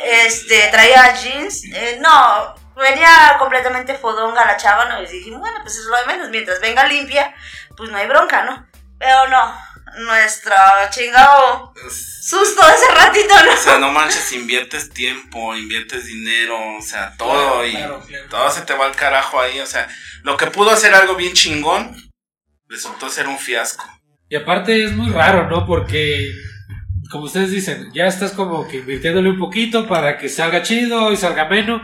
[0.03, 1.65] Este, traía jeans.
[1.73, 5.03] eh, no, venía completamente fodonga la chava, ¿no?
[5.03, 6.29] Y dije, bueno, pues es lo de menos.
[6.31, 7.35] Mientras venga limpia,
[7.77, 8.67] pues no hay bronca, ¿no?
[8.99, 9.59] Pero no,
[9.99, 10.55] nuestro
[10.91, 13.57] chingado susto de ese ratito, O ¿no?
[13.57, 18.29] sea, no manches, inviertes tiempo, inviertes dinero, o sea, todo Claro, y claro, claro.
[18.29, 19.89] todo se te va al carajo ahí, o sea,
[20.23, 21.95] lo que pudo hacer algo bien chingón
[22.69, 23.85] resultó ser un fiasco.
[24.29, 25.65] Y aparte es muy raro, ¿no?
[25.67, 26.33] Porque,
[27.11, 31.17] como ustedes dicen, ya estás como que invirtiéndole un poquito para que salga chido y
[31.17, 31.83] salga menos.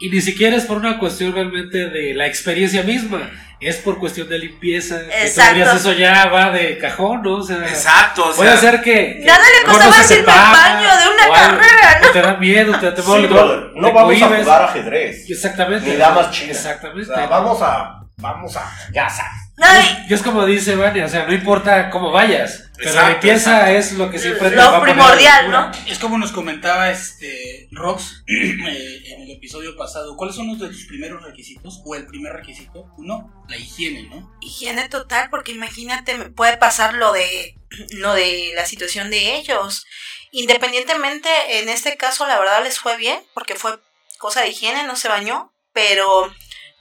[0.00, 3.30] Y ni siquiera es por una cuestión realmente de la experiencia misma.
[3.60, 5.00] Es por cuestión de limpieza.
[5.00, 5.54] que Exacto.
[5.60, 7.34] todavía eso ya va de cajón, ¿no?
[7.38, 9.18] O sea, Exacto, o puede sea, ser que.
[9.18, 12.08] que Nada le costaba decirme al baño de una o algo, carrera, ¿no?
[12.08, 14.42] o te da miedo, te, te, Sí, te- brother, no te vamos a cohibes.
[14.44, 15.28] jugar ajedrez.
[15.28, 15.90] Exactamente.
[15.90, 16.56] Ni damas chinas.
[16.56, 17.06] O Exactamente.
[17.12, 18.00] sea, vamos a.
[18.18, 18.72] Vamos a.
[18.92, 19.47] Ya sabes.
[19.58, 23.10] No, y Y es como dice Vania, o sea, no importa cómo vayas, pero la
[23.10, 23.78] limpieza exacto.
[23.78, 25.72] es lo que siempre te Lo va primordial, a ¿no?
[25.86, 30.16] Es como nos comentaba este Rox eh, en el episodio pasado.
[30.16, 31.82] ¿Cuáles son los de tus primeros requisitos?
[31.84, 32.86] O el primer requisito.
[32.96, 34.32] Uno, la higiene, ¿no?
[34.40, 37.56] Higiene total, porque imagínate, me puede pasar lo de
[37.90, 39.84] lo de la situación de ellos.
[40.30, 43.80] Independientemente, en este caso, la verdad les fue bien, porque fue
[44.18, 46.32] cosa de higiene, no se bañó, pero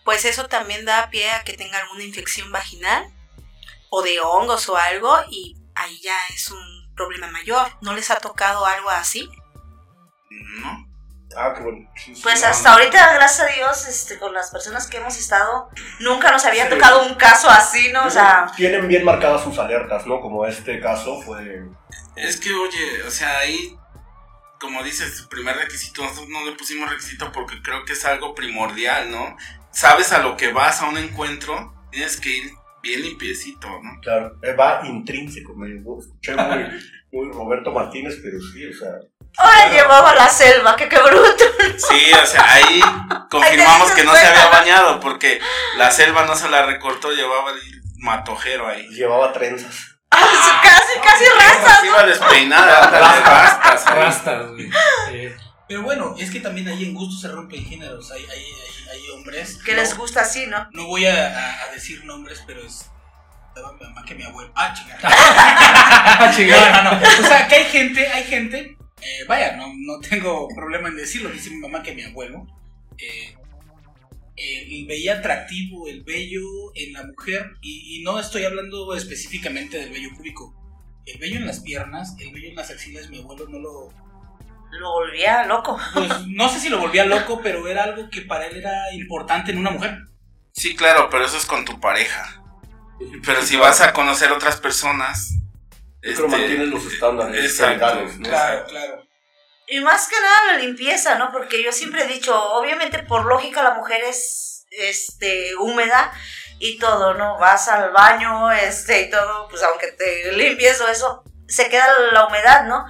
[0.07, 3.11] pues eso también da pie a que tenga alguna infección vaginal
[3.89, 7.67] o de hongos o algo, y ahí ya es un problema mayor.
[7.81, 9.29] ¿No les ha tocado algo así?
[10.61, 10.87] ¿no?
[11.35, 11.91] Ah, qué bueno.
[12.23, 16.45] Pues hasta ahorita, gracias a Dios, este, con las personas que hemos estado, nunca nos
[16.45, 16.69] había Sí.
[16.69, 18.05] tocado un caso así, ¿no?
[18.05, 20.21] O sea, Tienen bien marcadas sus alertas, ¿no?
[20.21, 21.65] Como este caso fue.
[22.15, 23.77] Es que, oye, o sea, ahí,
[24.57, 29.11] como dices, primer requisito, nosotros no le pusimos requisito porque creo que es algo primordial,
[29.11, 29.35] ¿no?
[29.77, 34.01] Sabes a lo que vas a un encuentro, tienes que ir bien limpiecito, ¿no?
[34.01, 35.53] Claro, eh, va intrínseco.
[35.53, 36.65] Me escuché muy,
[37.11, 38.89] muy Roberto Martínez, pero sí, o sea.
[39.37, 41.43] ahora llevaba a la selva, que qué bruto.
[41.77, 42.81] Sí, o sea, ahí
[43.29, 45.39] confirmamos que no se había bañado porque
[45.77, 47.59] la selva no se la recortó, llevaba el
[47.97, 48.87] matojero ahí.
[48.87, 49.99] Llevaba trenzas.
[50.09, 51.77] casi, casi raza.
[51.77, 53.85] Así iba despeinada, rastas.
[53.85, 54.71] Rastas, güey.
[55.11, 55.46] Sí.
[55.67, 58.09] Pero bueno, es que también ahí en gusto se rompen géneros.
[58.11, 59.57] Hay, hay, hay, hay hombres.
[59.65, 60.67] Que no- les gusta así, ¿no?
[60.71, 62.85] No voy a, a- a decir nombres, pero es.
[63.49, 64.51] estaba mi mamá que mi abuelo.
[64.55, 64.99] Ah, chingada.
[66.19, 66.83] Ah, chingada.
[66.83, 67.07] No, no, no.
[67.07, 68.77] O sea, que hay gente, hay gente.
[69.01, 71.29] eh, vaya, no, no tengo problema en decirlo.
[71.29, 72.47] Dice mi mamá que mi abuelo.
[72.97, 73.35] eh,
[74.37, 76.41] eh, veía atractivo el vello
[76.75, 77.53] en la mujer.
[77.61, 80.53] Y, y no estoy hablando específicamente del vello público.
[81.05, 83.89] El vello en las piernas, el vello en las axilas, mi abuelo no lo.
[84.71, 85.79] Lo volvía loco.
[85.93, 89.51] Pues no sé si lo volvía loco, pero era algo que para él era importante
[89.51, 89.97] en una mujer.
[90.53, 92.41] Sí, claro, pero eso es con tu pareja.
[93.25, 95.33] Pero si vas a conocer otras personas.
[96.01, 98.27] Este, mantienes los estándares exacto, legales, ¿no?
[98.27, 98.69] exacto.
[98.69, 99.07] claro.
[99.67, 101.31] Y más que nada la limpieza, ¿no?
[101.31, 106.13] Porque yo siempre he dicho, obviamente por lógica la mujer es este húmeda
[106.59, 107.37] y todo, ¿no?
[107.37, 112.27] Vas al baño, este y todo, pues aunque te limpies o eso, se queda la
[112.27, 112.85] humedad, ¿no?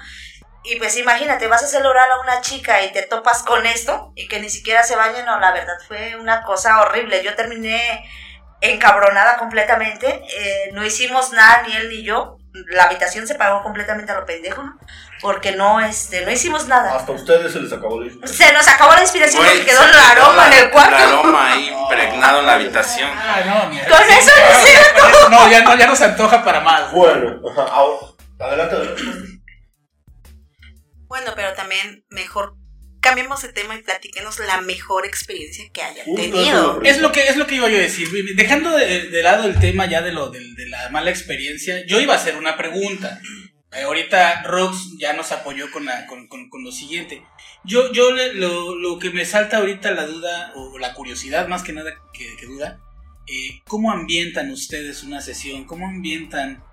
[0.69, 4.11] Y pues imagínate, vas a hacer oral a una chica y te topas con esto
[4.15, 7.23] y que ni siquiera se bañe, no, la verdad fue una cosa horrible.
[7.23, 8.03] Yo terminé
[8.61, 12.37] encabronada completamente, eh, no hicimos nada ni él ni yo,
[12.71, 14.77] la habitación se pagó completamente a lo pendejo, ¿no?
[15.21, 16.95] Porque no, este, no hicimos nada.
[16.95, 18.19] Hasta a ustedes se les acabó de ir.
[18.27, 20.95] Se nos acabó la inspiración Güey, porque quedó el aroma en la- el cuarto.
[20.97, 23.09] El aroma ahí impregnado en la habitación.
[23.15, 23.87] Ah, no, mira.
[23.87, 26.91] Con eso no sí, con eso No, ya no, ya no se antoja para más.
[26.91, 28.07] Bueno, ajá, ahora,
[28.39, 29.36] adelante, adelante.
[31.07, 32.55] Bueno, pero también mejor
[32.99, 36.81] cambiemos de tema y platiquenos la mejor experiencia que hayan eso tenido.
[36.83, 38.09] es Es lo que es lo que iba yo a decir.
[38.35, 42.01] Dejando de, de lado el tema ya de lo de, de la mala experiencia, yo
[42.01, 43.21] iba a hacer una pregunta.
[43.71, 47.21] Eh, ahorita Rox ya nos apoyó con, la- con, con- con lo siguiente.
[47.63, 51.63] Yo, yo le- lo, lo que me salta ahorita la duda, o la curiosidad más
[51.63, 52.79] que nada que, que duda,
[53.27, 55.65] eh, ¿cómo ambientan ustedes una sesión?
[55.65, 56.63] ¿Cómo ambientan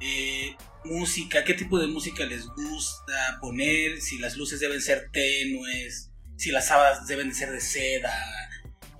[0.00, 1.44] eh, música?
[1.44, 4.00] ¿Qué tipo de música les gusta poner?
[4.00, 8.12] Si las luces deben ser tenues, si las sábanas deben de ser de seda,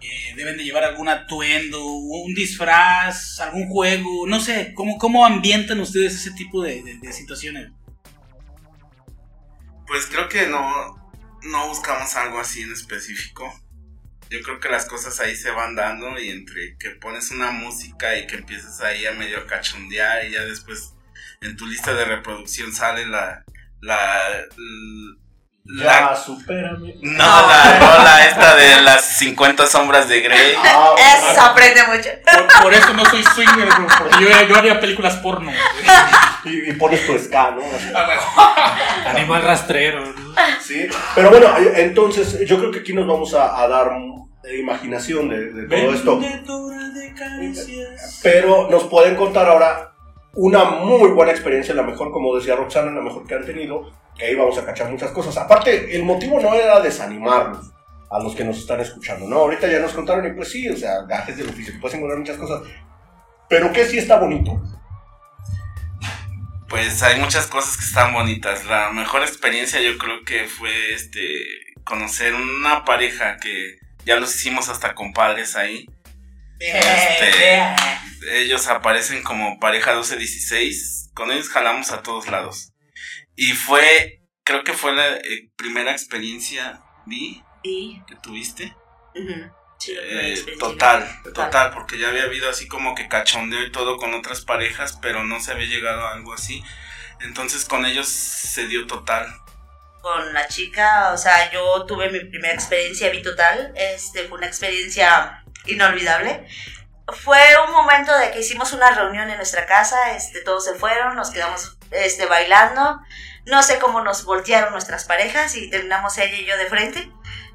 [0.01, 5.81] eh, deben de llevar algún atuendo, un disfraz, algún juego, no sé, ¿cómo, cómo ambientan
[5.81, 7.73] ustedes ese tipo de, situaciones?
[9.87, 11.11] Pues creo que no,
[11.43, 13.53] no buscamos algo así en específico.
[14.31, 18.17] Yo creo que las cosas ahí se van dando y entre que pones una música
[18.19, 20.93] y que empiezas ahí a medio cachondear y ya después
[21.41, 23.45] en tu lista de reproducción sale la...
[23.81, 23.97] la,
[25.65, 26.95] la Ya, supérame.
[27.03, 27.17] no,
[27.49, 30.55] la rola esta de las 50 sombras de Grey.
[30.65, 30.95] Ah,
[31.31, 32.09] Eso aprende mucho.
[32.25, 35.53] Por, por eso no soy swinger, bro, porque yo, yo haría películas porno.
[36.45, 37.61] y, y pones tu ska, ¿no?
[37.63, 37.89] Así.
[39.09, 40.35] Animal rastrero, ¿no?
[40.63, 43.91] Sí, pero bueno, entonces yo creo que aquí nos vamos a, a dar
[44.59, 46.19] imaginación de, de todo esto.
[46.19, 48.21] Vendedora de caricias.
[48.23, 49.93] Pero nos pueden contar ahora
[50.41, 54.27] una muy buena experiencia, la mejor, como decía Roxana, la mejor que han tenido, que
[54.27, 55.37] ahí vamos a cachar muchas cosas.
[55.37, 57.73] Aparte, el motivo no era desanimarnos
[58.09, 59.39] a los que nos están escuchando, ¿no?
[59.39, 62.37] Ahorita ya nos contaron y pues sí, o sea, gajes del oficio, puedes encontrar muchas
[62.37, 62.63] cosas.
[63.49, 64.63] Pero que sí está bonito.
[66.69, 68.65] Pues hay muchas cosas que están bonitas.
[68.67, 71.21] La mejor experiencia yo creo que fue este
[71.83, 75.85] conocer una pareja que ya los hicimos hasta compadres ahí.
[76.59, 77.63] Este,
[78.33, 81.11] ellos aparecen como pareja 12-16.
[81.15, 82.73] Con ellos jalamos a todos lados.
[83.37, 88.03] Y fue, creo que fue la eh, primera experiencia, Vi, Y.
[88.07, 88.75] que tuviste.
[89.79, 90.59] sí, Eh, experiencia.
[90.59, 94.99] total, total, porque ya había habido así como que cachondeo y todo con otras parejas,
[95.01, 96.63] pero no se había llegado a algo así.
[97.21, 99.27] Entonces con ellos se dio total.
[100.01, 105.43] con la chica, o sea, yo tuve mi primera experiencia bitotal, este, fue una experiencia
[105.69, 106.47] inolvidable.
[107.07, 111.17] Fue un momento de que hicimos una reunión en nuestra casa, este, todos se fueron,
[111.17, 113.01] nos quedamos este, bailando,
[113.47, 117.11] no sé cómo nos voltearon nuestras parejas y terminamos ella y yo de frente.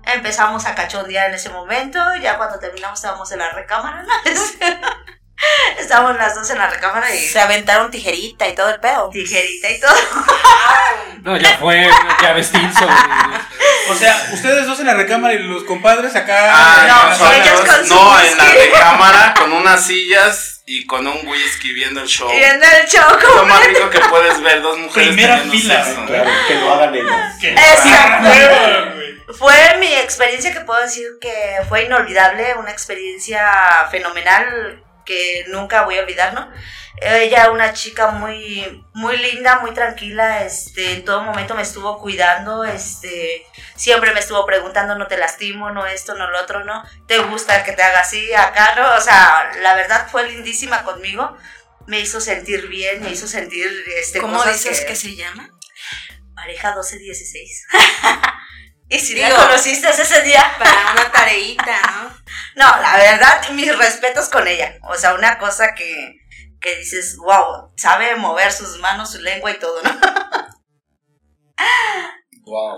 [0.05, 4.05] Empezamos a cachondear en ese momento, ya cuando terminamos estábamos en la recámara.
[5.79, 9.09] estábamos las dos en la recámara y Se aventaron tijerita y todo el pedo.
[9.09, 9.93] tijerita y todo.
[11.23, 11.89] No, ya fue,
[12.21, 12.85] ya vestinzo.
[13.89, 16.51] O sea, ustedes dos en la recámara y los compadres acá.
[16.53, 21.27] Ah, no, nosotros- ellos con no, en la recámara con unas sillas y con un
[21.27, 22.29] whisky viendo el show.
[22.31, 25.83] Viendo el show Es lo más rico que puedes ver, dos mujeres Primera fila.
[25.83, 26.05] sexo.
[26.05, 27.35] Claro, que lo hagan ellas.
[27.41, 28.29] Que- Exacto.
[28.95, 29.13] Güey.
[29.37, 33.51] Fue mi experiencia que puedo decir que fue inolvidable, una experiencia
[33.91, 36.51] fenomenal que nunca voy a olvidar, ¿no?
[36.97, 42.63] Ella, una chica muy, muy linda, muy tranquila, este, en todo momento me estuvo cuidando,
[42.63, 47.17] este, siempre me estuvo preguntando, no te lastimo, no esto, no lo otro, no, te
[47.17, 48.95] gusta que te haga así, acá, ¿no?
[48.95, 51.35] O sea, la verdad fue lindísima conmigo,
[51.87, 55.49] me hizo sentir bien, me hizo sentir, este, ¿Cómo dices que, que se llama?
[56.35, 57.63] Pareja 12-16.
[58.89, 60.43] y si Digo, la conociste ese día.
[60.59, 62.13] Para una tareita, ¿no?
[62.55, 64.75] No, la verdad, mis respetos con ella.
[64.83, 66.17] O sea, una cosa que,
[66.61, 69.91] que dices, wow, sabe mover sus manos, su lengua y todo, ¿no?
[72.45, 72.77] Wow.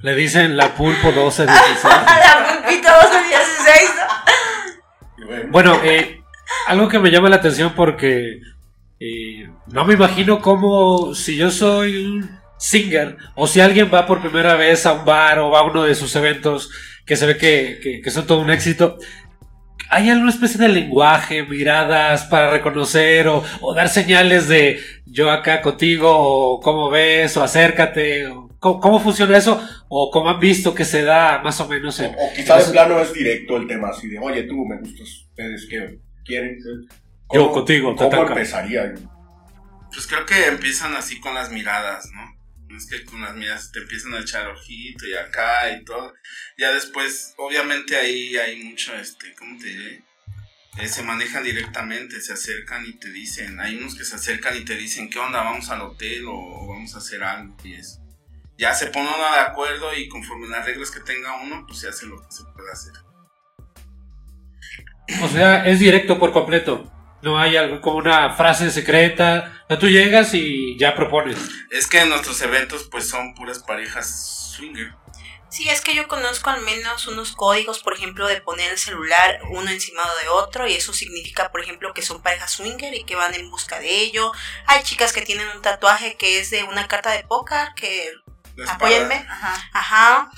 [0.00, 1.84] Le dicen la pulpo 12, 16.
[1.84, 5.50] La pulpita 12-16, ¿no?
[5.50, 6.22] Bueno, eh,
[6.66, 8.40] algo que me llama la atención porque
[8.98, 14.20] eh, no me imagino cómo si yo soy un singer o si alguien va por
[14.20, 16.70] primera vez a un bar o va a uno de sus eventos
[17.04, 18.98] que se ve que, que- que son todo un éxito.
[19.88, 25.62] ¿Hay alguna especie de lenguaje, miradas para reconocer o, o dar señales de yo acá
[25.62, 28.26] contigo o cómo ves o acércate?
[28.26, 29.62] O, ¿cómo, cómo funciona eso?
[29.88, 32.72] ¿O cómo han visto que se da más o menos en, O, o quizá de
[32.72, 36.58] plano es directo el tema, así de, oye, tú me gustas, ustedes qué quieren.
[37.32, 38.32] Yo ¿Cómo- contigo, ¿Cómo Tataka.
[38.32, 38.92] empezaría?
[39.92, 42.35] Pues creo que empiezan así con las miradas, ¿no?
[42.74, 46.14] Es que con las miradas te empiezan a echar ojito y acá y todo.
[46.58, 50.02] Ya después, obviamente ahí hay mucho, este, ¿cómo te diré?
[50.78, 54.64] Eh, se manejan directamente, se acercan y te dicen, hay unos que se acercan y
[54.64, 55.42] te dicen, ¿qué onda?
[55.42, 57.56] ¿Vamos al hotel o vamos a hacer algo?
[57.64, 58.00] Y eso.
[58.58, 61.88] Ya se pone uno de acuerdo y conforme las reglas que tenga uno, pues se
[61.88, 62.92] hace lo que se puede hacer.
[65.22, 66.92] O sea, es directo por completo.
[67.22, 69.62] No hay algo como una frase secreta.
[69.64, 71.38] O sea, tú llegas y ya propones.
[71.70, 74.92] Es que nuestros eventos pues son puras parejas swinger.
[75.48, 79.40] Sí, es que yo conozco al menos unos códigos, por ejemplo, de poner el celular
[79.50, 83.16] uno encima de otro y eso significa, por ejemplo, que son parejas swinger y que
[83.16, 84.32] van en busca de ello.
[84.66, 88.12] Hay chicas que tienen un tatuaje que es de una carta de póker que
[88.68, 89.24] apóyenme.
[89.28, 89.70] Ajá.
[89.72, 90.30] Ajá.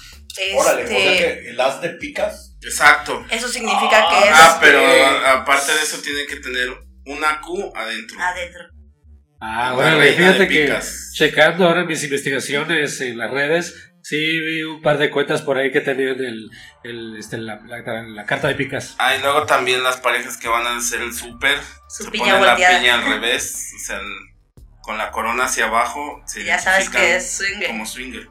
[0.57, 2.48] Órale, o Este, sea que el as de picas.
[2.63, 3.25] Exacto.
[3.31, 6.69] Eso significa que es Ah, pero a- aparte de eso tiene que tener
[7.07, 8.19] una Q adentro.
[8.21, 8.65] Adentro.
[9.41, 11.13] Ah, bueno, fíjate que picas.
[11.15, 15.71] checando ahora mis investigaciones en las redes, sí vi un par de cuentas por ahí
[15.71, 16.51] que tenían el,
[16.83, 18.97] el, este, la, la- la carta de picas.
[18.99, 21.57] Ah, y luego también las parejas que van a hacer el súper.
[21.89, 23.73] Su se piña ponen la piña al revés.
[23.77, 26.21] O sea, el- con la corona hacia abajo.
[26.27, 27.69] Se Ya sabes que es swinger.
[27.69, 28.29] Como swinger.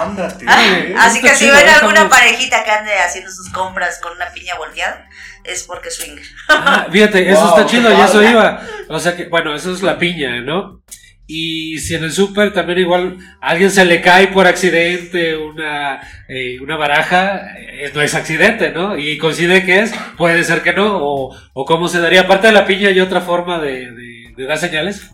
[0.00, 0.44] Ándate.
[0.48, 0.94] Ah.
[1.00, 4.54] Así que si ven alguna muy- parejita que ande haciendo sus compras con una piña
[4.56, 5.06] volteada,
[5.44, 6.24] es porque es swinger.
[6.48, 8.60] Ah, fíjate, eso Wow, está chido, y eso iba.
[8.88, 10.82] O sea que, bueno, eso es la piña, ¿no?
[11.28, 16.00] Y si en el súper también igual a alguien se le cae por accidente una,
[16.28, 18.96] eh, una baraja, eh, no es accidente, ¿no?
[18.96, 22.22] Y coincide que es, puede ser que no, o, o cómo se daría.
[22.22, 25.10] Aparte de la piña, ¿hay otra forma de, de- de dar señales?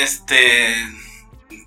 [0.00, 0.36] Este.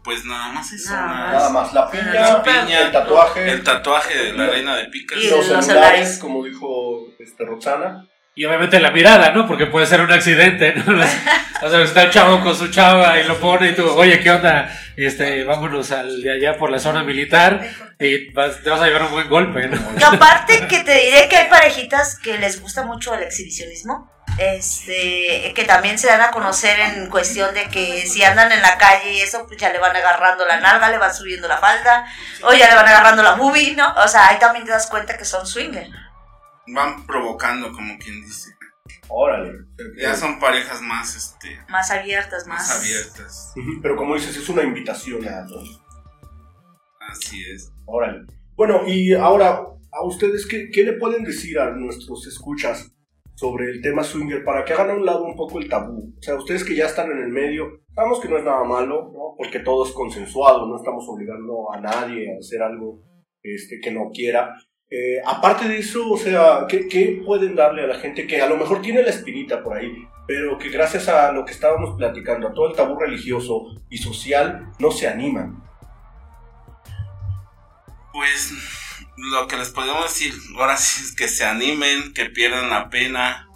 [0.05, 0.93] Pues nada más eso.
[0.93, 1.73] Nada nada Nada más.
[1.73, 5.17] la piña, La piña, el tatuaje, El tatuaje de la reina de picas.
[5.19, 8.05] Y los los celulares, como dijo este, Roxana.
[8.37, 9.47] Y obviamente la mirada, ¿no?
[9.47, 11.01] Porque puede ser un accidente, ¿no?
[11.61, 14.29] O sea, está el chavo con su chava y lo pone y tú, oye, ¿qué
[14.29, 14.69] onda?
[14.97, 17.65] Este, vámonos al de allá por la zona militar
[17.97, 19.79] y vas- te vas a llevar un buen golpe, ¿no?
[19.97, 24.11] Y aparte que te diré que hay parejitas que les gusta mucho el exhibicionismo.
[24.37, 28.77] Este, que también se dan a conocer en cuestión de que si andan en la
[28.77, 32.05] calle y eso, pues ya le van agarrando la nalga, le van subiendo la falda,
[32.43, 33.93] o ya le van agarrando la boobie, ¿no?
[33.93, 35.87] O sea, ahí también te das cuenta que son swinger.
[36.67, 38.49] Van provocando, como quien dice.
[39.07, 39.53] Órale.
[39.97, 41.59] Ya son parejas más, este.
[41.69, 42.67] Más abiertas, más.
[42.67, 43.53] Más abiertas.
[43.81, 45.81] Pero como dices, es una invitación a todos.
[46.99, 47.71] Así es.
[47.85, 48.25] Órale.
[48.55, 52.91] Bueno, y ahora, a ustedes, ¿qué, qué le pueden decir a nuestros escuchas
[53.35, 56.13] sobre el tema swinger para que hagan a un lado un poco el tabú?
[56.17, 59.11] O sea, ustedes que ya están en el medio, sabemos que no es nada malo,
[59.13, 59.35] ¿no?
[59.37, 63.03] Porque todo es consensuado, no estamos obligando a nadie a hacer algo
[63.43, 64.55] este, que no quiera.
[64.89, 68.47] Eh, aparte de eso, o sea, ¿qué, ¿qué pueden darle a la gente que a
[68.47, 69.91] lo mejor tiene la espinita por ahí,
[70.27, 74.71] pero que gracias a lo que estábamos platicando, a todo el tabú religioso y social,
[74.79, 75.63] no se animan?
[78.13, 78.84] Pues
[79.17, 83.47] lo que les podemos decir ahora sí es que se animen, que pierdan la pena,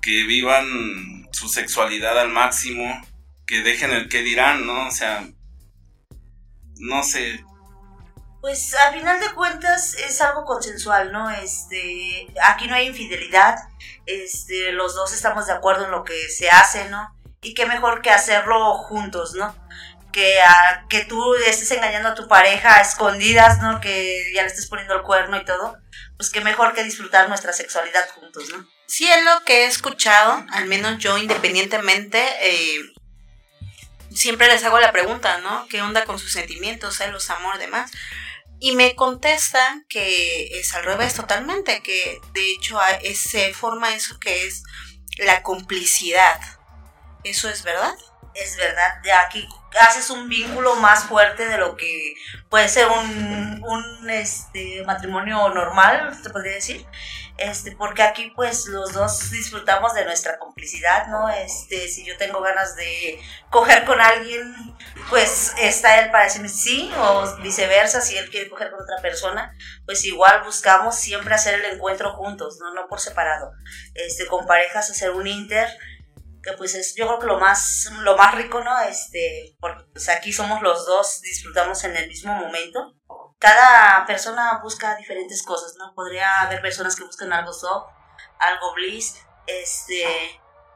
[0.00, 3.02] que vivan su sexualidad al máximo,
[3.46, 4.88] que dejen el que dirán, ¿no?
[4.88, 5.26] O sea,
[6.76, 7.44] no sé,
[8.40, 11.30] Pues a final de cuentas es algo consensual, ¿no?
[11.30, 13.56] Este, aquí no hay infidelidad,
[14.06, 17.14] este, los dos estamos de acuerdo en lo que se hace, ¿no?
[17.40, 19.54] Y qué mejor que hacerlo juntos, ¿no?
[20.14, 23.80] Que, a, que tú estés engañando a tu pareja a escondidas, ¿no?
[23.80, 25.76] Que ya le estés poniendo el cuerno y todo.
[26.16, 28.64] Pues qué mejor que disfrutar nuestra sexualidad juntos, ¿no?
[28.86, 32.78] Sí, es lo que he escuchado, al menos yo independientemente, eh,
[34.14, 35.66] siempre les hago la pregunta, ¿no?
[35.68, 37.90] ¿Qué onda con sus sentimientos, celos, amor, demás?
[38.60, 44.20] Y me contestan que es al revés totalmente, que de hecho es- se forma eso
[44.20, 44.62] que es
[45.18, 46.40] la complicidad.
[47.24, 47.94] ¿Eso es verdad?
[48.34, 49.48] Es verdad, de aquí
[49.80, 52.14] haces un vínculo más fuerte de lo que
[52.48, 56.86] puede ser un, un este, matrimonio normal, te podría decir.
[57.36, 61.28] Este, porque aquí pues los dos disfrutamos de nuestra complicidad, ¿no?
[61.28, 63.18] Este, si yo tengo ganas de
[63.50, 64.54] coger con alguien,
[65.10, 69.52] pues está él para decirme sí, o viceversa, si él quiere coger con otra persona,
[69.84, 73.50] pues igual buscamos siempre hacer el encuentro juntos, no, no por separado.
[73.94, 75.68] Este, con parejas hacer un inter,
[76.44, 80.08] que pues es yo creo que lo más lo más rico no este porque pues
[80.08, 82.94] aquí somos los dos disfrutamos en el mismo momento
[83.38, 87.90] cada persona busca diferentes cosas no podría haber personas que buscan algo soft
[88.38, 90.04] algo bliss este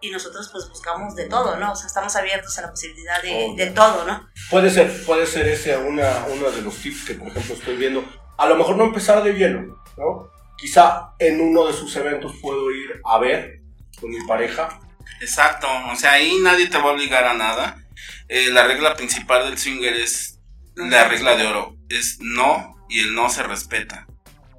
[0.00, 3.54] y nosotros pues buscamos de todo no o sea estamos abiertos a la posibilidad de,
[3.56, 7.28] de todo no Puede ser, puede ser ese una, uno de los tips que, por
[7.28, 8.02] ejemplo, estoy viendo.
[8.38, 10.30] A lo mejor no empezar de lleno, ¿no?
[10.56, 13.60] Quizá en uno de sus eventos puedo ir a ver
[14.00, 14.80] con mi pareja.
[15.20, 17.82] Exacto, o sea, ahí nadie te va a obligar a nada.
[18.28, 20.38] Eh, la regla principal del swinger es
[20.76, 24.06] la regla de oro, es no y el no se respeta.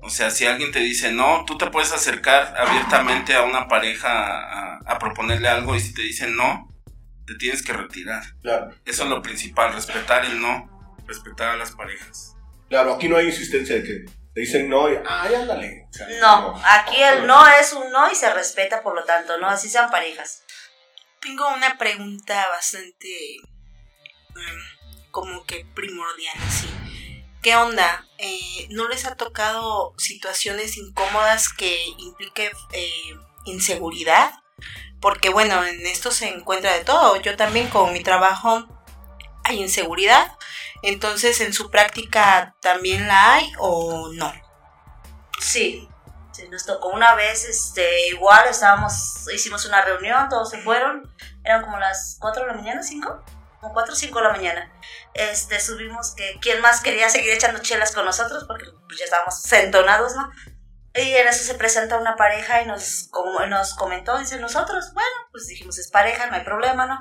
[0.02, 4.10] O sea, si alguien te dice no, tú te puedes acercar abiertamente a una pareja
[4.12, 6.74] a, a proponerle algo y si te dicen no,
[7.26, 8.24] te tienes que retirar.
[8.42, 12.36] Claro, Eso es lo principal, respetar el no, respetar a las parejas.
[12.70, 15.88] claro, aquí no hay insistencia de que Te dicen no y, ay, ándale.
[15.90, 19.38] O sea, No, aquí el no es un no y se respeta, por lo tanto,
[19.38, 19.48] ¿no?
[19.48, 20.44] Así sean parejas.
[21.20, 26.70] Tengo una pregunta bastante em, como que primordial, sí.
[27.42, 28.06] ¿Qué onda?
[28.18, 32.92] Eh, ¿No les ha tocado situaciones incómodas que implique eh,
[33.46, 34.34] inseguridad?
[35.00, 37.16] Porque bueno, en esto se encuentra de todo.
[37.22, 38.68] Yo también con mi trabajo
[39.46, 40.38] hay inseguridad.
[40.82, 44.32] Entonces, ¿en su práctica también la hay o no?
[45.40, 45.90] Sí,
[46.32, 51.14] sí, nos tocó una vez, este, igual estábamos, hicimos una reunión, todos se fueron,
[51.44, 53.24] eran como las 4 de la mañana, 5,
[53.60, 54.74] como 4 o 5 de la mañana.
[55.14, 59.52] Este, subimos que quién más quería seguir echando chelas con nosotros, porque pues, ya estábamos
[59.52, 60.32] entonados, ¿no?
[60.96, 65.10] Y en eso se presenta una pareja y nos, como, nos comentó, dice nosotros, bueno,
[65.32, 67.00] pues dijimos es pareja, no hay problema, ¿no?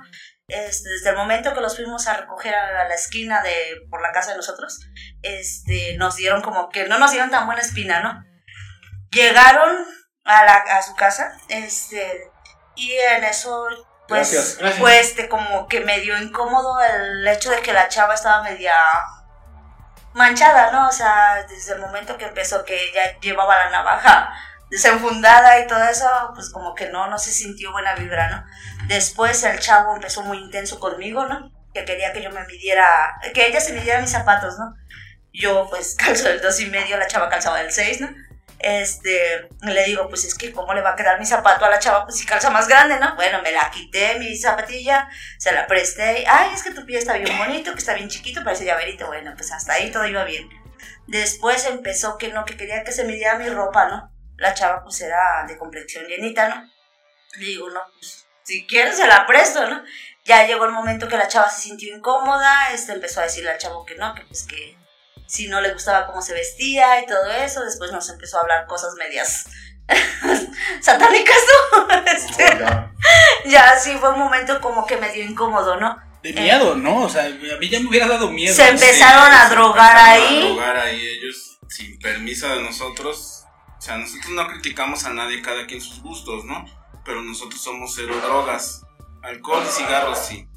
[0.48, 4.12] Este, desde el momento que los fuimos a recoger a la esquina de por la
[4.12, 4.80] casa de nosotros,
[5.20, 8.24] este, nos dieron como que no nos dieron tan buena espina, ¿no?
[9.10, 9.84] Llegaron
[10.24, 12.30] a, la, a su casa, este,
[12.76, 13.66] y en eso,
[14.08, 14.80] pues, Gracias, gracias.
[14.80, 18.74] pues, este, como que me dio incómodo el hecho de que la chava estaba media
[20.14, 20.88] manchada, ¿no?
[20.88, 24.32] O sea, desde el momento que empezó que ya llevaba la navaja
[24.70, 28.44] desenfundada y todo eso, pues como que no, no se sintió buena vibra, ¿no?
[28.86, 31.50] Después el chavo empezó muy intenso conmigo, ¿no?
[31.72, 34.74] Que quería que yo me midiera, que ella se midiera mis zapatos, ¿no?
[35.32, 38.08] Yo pues calzo del dos y medio, la chava calzaba del 6, ¿no?
[38.60, 41.78] Este, le digo, pues es que cómo le va a quedar mi zapato a la
[41.78, 43.14] chava, pues si calza más grande, ¿no?
[43.14, 45.08] Bueno, me la quité, mi zapatilla,
[45.38, 48.42] se la presté, ay, es que tu pie está bien bonito, que está bien chiquito,
[48.42, 50.48] parece llaverito, bueno, pues hasta ahí todo iba bien.
[51.06, 54.17] Después empezó que no, que quería que se midiera mi ropa, ¿no?
[54.38, 56.70] La chava pues era de complexión llenita, ¿no?
[57.36, 59.82] Le digo, no, pues si quieres se la presto, ¿no?
[60.24, 63.58] Ya llegó el momento que la chava se sintió incómoda, este empezó a decirle al
[63.58, 64.76] chavo que no, que pues que
[65.26, 68.66] si no le gustaba cómo se vestía y todo eso, después nos empezó a hablar
[68.66, 69.44] cosas medias
[70.80, 71.36] satánicas,
[71.72, 71.88] ¿no?
[72.06, 72.92] Este, ya.
[73.44, 76.00] ya sí fue un momento como que medio incómodo, ¿no?
[76.22, 77.02] De miedo, ¿no?
[77.02, 78.54] O sea, a mí ya me hubiera dado miedo.
[78.54, 80.42] Se empezaron a se drogar empezaron ahí.
[80.42, 83.37] A drogar ahí ellos sin permiso de nosotros.
[83.78, 86.64] O sea, nosotros no criticamos a nadie, cada quien sus gustos, ¿no?
[87.04, 88.84] Pero nosotros somos cero drogas.
[89.22, 90.48] Alcohol y cigarros sí.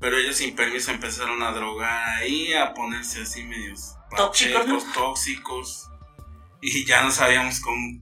[0.00, 5.90] Pero ellos sin permiso empezaron a drogar ahí, a ponerse así medios Tóxicos, tóxicos.
[6.60, 8.00] Y ya no sabíamos cómo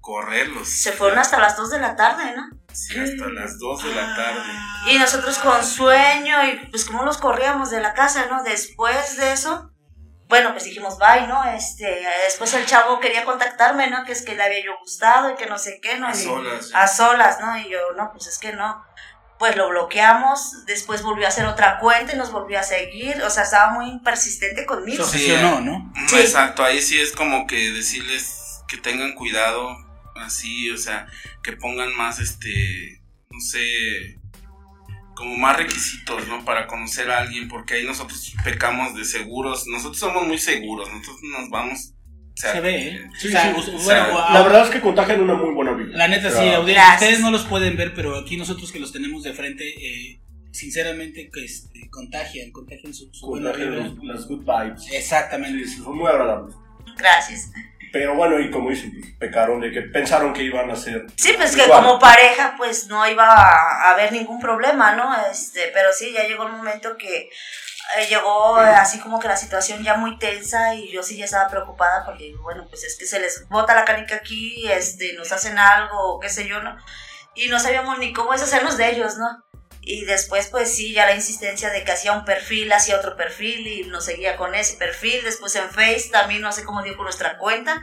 [0.00, 0.68] correrlos.
[0.68, 2.48] Se fueron hasta las 2 de la tarde, ¿no?
[2.72, 4.52] Sí, hasta las 2 de la tarde.
[4.90, 8.42] Y nosotros con sueño y pues como los corríamos de la casa, ¿no?
[8.42, 9.69] Después de eso,
[10.30, 11.44] bueno, pues dijimos bye, ¿no?
[11.52, 14.04] Este, después el chavo quería contactarme, ¿no?
[14.04, 16.06] Que es que le había yo gustado y que no sé qué, ¿no?
[16.06, 16.70] A Y- solas.
[16.72, 17.58] A solas, ¿no?
[17.58, 18.82] Y yo, no, pues es que no.
[19.38, 23.30] Pues lo bloqueamos, después volvió a hacer otra cuenta y nos volvió a seguir, o
[23.30, 25.02] sea, estaba muy persistente conmigo.
[25.04, 25.78] obsesionó, ¿no?
[25.94, 26.18] Mm, Sí.
[26.20, 29.68] Exacto, ahí sí es como que decirles que tengan cuidado,
[30.16, 31.06] así, o sea,
[31.42, 33.00] que pongan más, este,
[33.30, 34.18] no sé,
[35.20, 36.44] como más requisitos, ¿no?
[36.44, 41.18] Para conocer a alguien, porque ahí nosotros pecamos de seguros, nosotros somos muy seguros, nosotros
[41.38, 41.92] nos vamos...
[41.92, 43.00] o sea, Se ve, ¿eh?
[43.18, 45.72] Sí, O sea, sí, o sea, a- La verdad es que contagian una muy buena
[45.72, 45.96] vida.
[45.96, 49.22] La neta, sí, audiencia, ustedes no los pueden ver, pero aquí nosotros que los tenemos
[49.22, 50.20] de frente, eh,
[50.52, 53.88] sinceramente, que este, contagian, contagian su, su buena Contagian vibra.
[53.88, 54.90] los- las good vibes.
[54.92, 55.64] Exactamente.
[55.66, 56.56] Sí, sí, son muy agradables.
[56.96, 57.50] Gracias.
[57.92, 61.06] Pero bueno, y como dicen, pues, pecaron de que pensaron que iban a ser.
[61.16, 65.12] Sí, pues que como pareja, pues no iba a haber ningún problema, ¿no?
[65.30, 67.28] Este, pero sí, ya llegó el momento que
[67.96, 71.24] eh, llegó eh, así como que la situación ya muy tensa y yo sí ya
[71.24, 75.32] estaba preocupada porque, bueno, pues es que se les bota la canica aquí, este, nos
[75.32, 76.76] hacen algo, qué sé yo, ¿no?
[77.34, 79.44] Y no sabíamos ni cómo deshacernos de ellos, ¿no?
[79.92, 83.66] Y después, pues sí, ya la insistencia de que hacía un perfil, hacía otro perfil
[83.66, 85.20] y nos seguía con ese perfil.
[85.24, 87.82] Después en Face también no sé cómo dio con nuestra cuenta.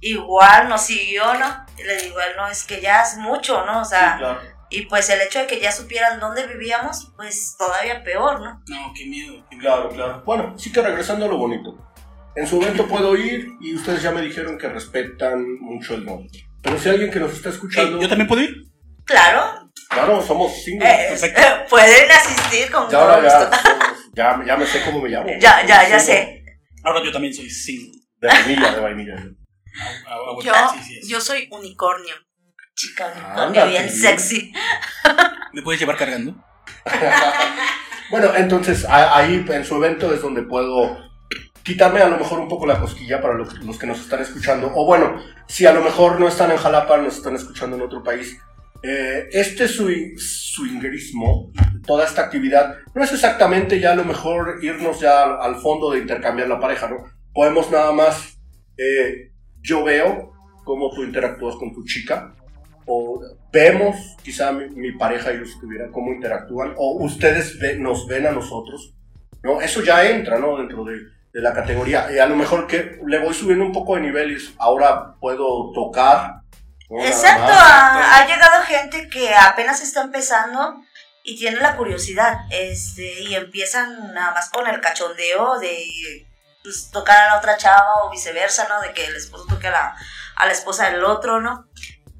[0.00, 1.66] Igual nos siguió, ¿no?
[1.76, 3.80] Y le digo, "Él, no, es que ya es mucho, ¿no?
[3.80, 4.40] O sea, Sí, claro.
[4.70, 8.62] y pues el hecho de que ya supieran dónde vivíamos, pues todavía peor, ¿no?
[8.68, 9.44] No, qué miedo.
[9.58, 10.22] Claro, claro.
[10.24, 11.76] Bueno, sí que regresando a lo bonito.
[12.36, 16.46] En su evento puedo ir y ustedes ya me dijeron que respetan mucho el nombre.
[16.62, 18.00] Pero si alguien que nos está escuchando.
[18.00, 18.54] ¿Yo también puedo ir?
[19.04, 19.57] Claro,
[20.04, 21.22] Claro, somos eh, singles.
[21.22, 21.34] eh,
[21.68, 23.68] pueden asistir con ya todo ahora ya, gusto.
[24.14, 25.28] ya, ya me sé cómo me llamo.
[25.40, 26.44] Ya, ya, ya sé.
[26.84, 27.98] Ahora yo también soy single.
[28.20, 29.14] De vainilla, de vainilla.
[30.06, 31.08] Ah, ah, Yo, sí, sí, sí.
[31.08, 32.14] yo soy unicornio.
[32.74, 33.46] Chica, Ándate.
[33.46, 34.52] unicornio bien sexy.
[35.52, 36.34] ¿Me puedes llevar cargando?
[38.10, 40.96] Bueno, entonces ahí en su evento es donde puedo
[41.62, 44.72] quitarme a lo mejor un poco la cosquilla para los, los que nos están escuchando.
[44.74, 48.02] O bueno, si a lo mejor no están en Jalapa, nos están escuchando en otro
[48.02, 48.38] país.
[48.82, 51.50] Eh, este swing- swingerismo,
[51.86, 55.90] toda esta actividad, no es exactamente ya a lo mejor irnos ya al, al fondo
[55.90, 56.98] de intercambiar la pareja, ¿no?
[57.32, 58.38] Podemos nada más
[58.76, 60.32] eh, yo veo
[60.64, 62.34] cómo tú interactúas con tu chica,
[62.86, 63.20] o
[63.52, 68.26] vemos, quizá mi, mi pareja y yo estuviera, cómo interactúan, o ustedes ve- nos ven
[68.26, 68.94] a nosotros,
[69.42, 69.60] ¿no?
[69.60, 70.56] Eso ya entra, ¿no?
[70.58, 70.94] Dentro de,
[71.32, 72.06] de la categoría.
[72.14, 76.40] Y a lo mejor que le voy subiendo un poco de niveles, ahora puedo tocar.
[76.90, 80.82] Exacto, ha, ha llegado gente que apenas está empezando
[81.22, 86.26] y tiene la curiosidad, este, y empiezan nada más con el cachondeo de
[86.62, 88.80] pues, tocar a la otra chava o viceversa, ¿no?
[88.80, 89.96] De que el esposo toque a la,
[90.36, 91.68] a la esposa del otro, ¿no?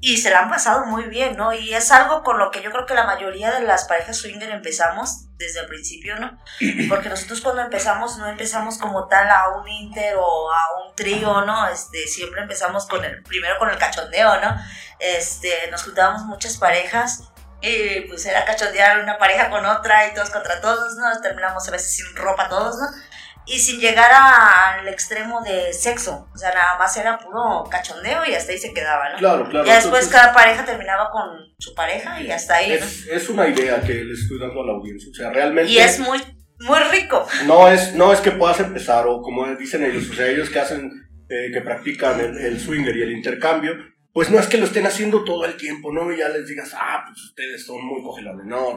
[0.01, 1.51] Y se la han pasado muy bien, ¿no?
[1.51, 4.49] Y es algo con lo que yo creo que la mayoría de las parejas swinger
[4.49, 6.39] empezamos desde el principio, ¿no?
[6.89, 11.41] Porque nosotros cuando empezamos no empezamos como tal a un inter o a un trío,
[11.41, 11.67] ¿no?
[11.67, 14.55] Este, siempre empezamos con el, primero con el cachondeo, ¿no?
[14.99, 17.23] Este, nos juntábamos muchas parejas
[17.61, 21.21] y pues era cachondear una pareja con otra y todos contra todos, ¿no?
[21.21, 22.87] Terminamos a veces sin ropa todos, ¿no?
[23.49, 28.33] Y sin llegar al extremo de sexo, o sea, nada más era puro cachondeo y
[28.35, 29.17] hasta ahí se quedaba, ¿no?
[29.17, 29.65] Claro, claro.
[29.65, 32.75] ya después entonces- cada pareja terminaba con su pareja y hasta ahí, ¿no?
[32.85, 35.09] Es, es una idea que le estoy dando a la audiencia.
[35.11, 35.71] O sea, realmente.
[35.71, 36.19] Y es muy,
[36.59, 37.27] muy rico.
[37.45, 40.59] No es, no es que puedas empezar, o como dicen ellos, o sea, ellos que
[40.59, 40.91] hacen,
[41.29, 43.73] eh, que practican el, el swinger y el intercambio,
[44.19, 46.11] pues no es que lo estén haciendo todo el tiempo, ¿no?
[46.11, 48.75] Y ya les digas, ah, pues ustedes son muy cogelones, no.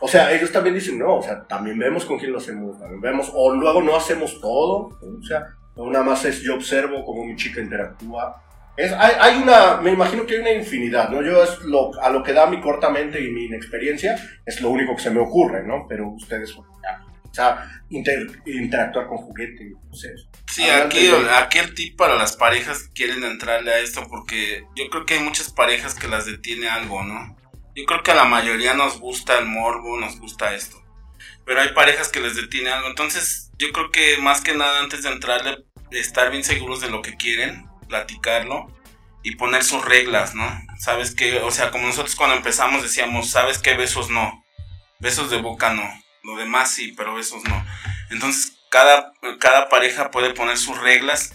[0.00, 3.00] O sea, ellos también dicen, no, o sea, también vemos con quién lo hacemos, también
[3.00, 7.34] vemos, o luego no hacemos todo, o sea, nada más es yo observo cómo mi
[7.34, 8.40] chica interactúa.
[8.76, 11.22] Es, hay, una, me imagino que hay una infinidad, ¿no?
[11.22, 14.14] Yo es lo, a lo que da mi corta mente y mi inexperiencia,
[14.46, 15.86] es lo único que se me ocurre, ¿no?
[15.88, 20.14] Pero ustedes, ya, o sea, inter- interactuar con juguete, no sé.
[20.52, 21.28] Sí, aquí, Jair.
[21.30, 25.14] aquí el tip para las parejas que quieren entrarle a esto, porque yo creo que
[25.14, 27.36] hay muchas parejas que las detiene algo, ¿no?
[27.74, 30.80] Yo creo que a la mayoría nos gusta el morbo, nos gusta esto.
[31.44, 32.86] Pero hay parejas que les detiene algo.
[32.86, 37.02] Entonces, yo creo que más que nada antes de entrarle, estar bien seguros de lo
[37.02, 38.68] que quieren, platicarlo
[39.24, 40.48] y poner sus reglas, ¿no?
[40.78, 44.44] Sabes que, o sea, como nosotros cuando empezamos decíamos, sabes que besos no,
[45.00, 45.82] besos de boca no,
[46.24, 47.64] lo demás sí, pero besos no.
[48.10, 51.32] Entonces, cada, cada pareja puede poner sus reglas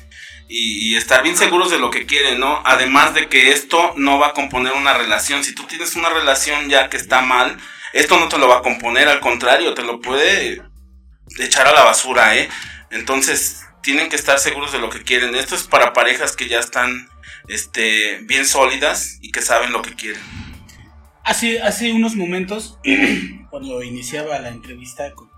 [0.50, 2.62] y, estar bien seguros de lo que quieren, ¿no?
[2.66, 5.44] Además de que esto no va a componer una relación.
[5.44, 7.58] Si tú tienes una relación ya que está mal,
[7.94, 10.62] esto no te lo va a componer, al contrario, te lo puede
[11.38, 12.50] echar a la basura, ¿eh?
[12.90, 15.36] Entonces, tienen que estar seguros de lo que quieren.
[15.36, 17.08] Esto es para parejas que ya están
[17.48, 20.22] este, bien sólidas y que saben lo que quieren.
[21.24, 22.80] Hace unos momentos,
[23.50, 25.30] cuando iniciaba la entrevista con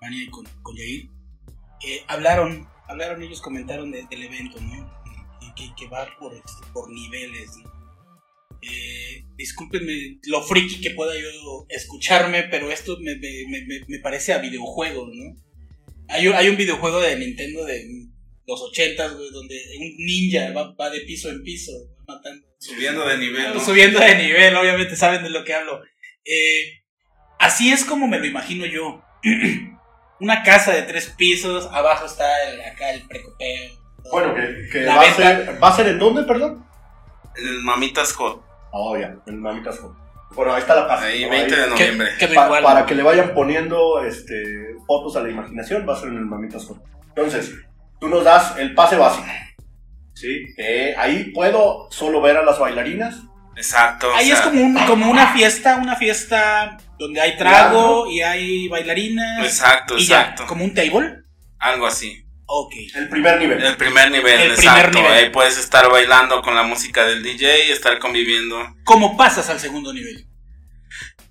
[0.00, 1.08] Vania y con, con Yair,
[1.86, 4.92] eh, hablaron, hablaron ellos, comentaron de- del evento, ¿no?
[5.76, 7.72] Que, va por, este, por niveles, ¿no?
[8.62, 14.32] Eh, discúlpenme lo friki que pueda yo escucharme, pero esto me, me- me- me- parece
[14.32, 15.36] a videojuegos, ¿no?
[16.08, 17.84] Hay, un- hay un videojuego de Nintendo de
[18.46, 21.72] los 80 donde un ninja va, va de piso en piso,
[22.06, 23.60] matando Subiendo de nivel, ¿no?
[23.64, 25.82] Subiendo de nivel, obviamente saben de lo que hablo.
[26.24, 26.83] Eh,
[27.38, 29.02] así es como me lo imagino yo.
[30.20, 33.70] Una casa de tres pisos, abajo está el- acá el precopeo.
[34.10, 36.64] Bueno, que, que La va, a ser, ¿va a ser en dónde, perdón?
[37.36, 39.94] En el Mamitas Hot, Oh, ya, en Mamitas Home.
[40.34, 41.06] Bueno, ahí está la página.
[41.08, 41.30] ahí ¿no?
[41.30, 42.08] 20 de noviembre.
[42.34, 42.62] Pa- igual.
[42.64, 44.34] para que le vayan poniendo este,
[44.86, 46.80] fotos a la imaginación, va a ser en el Mamitas Home.
[47.08, 47.54] Entonces,
[48.00, 49.26] tú nos das el pase básico.
[50.14, 50.44] ¿Sí?
[50.58, 53.20] Eh, ahí puedo solo ver a las bailarinas.
[53.56, 54.10] Exacto.
[54.10, 58.20] o Ahí sea, es como, un- como una fiesta, una fiesta donde hay trago y
[58.22, 59.44] hay bailarinas.
[59.44, 60.46] Exacto, y ya, exacto.
[60.46, 61.16] como un table.
[61.58, 62.20] Algo así.
[62.46, 62.72] Ok.
[62.94, 63.62] El primer nivel.
[63.64, 64.98] El primer nivel, El primer exacto.
[64.98, 65.12] nivel.
[65.12, 68.74] Ahí puedes estar bailando con la música del DJ, estar conviviendo.
[68.84, 70.26] ¿Cómo pasas al segundo nivel?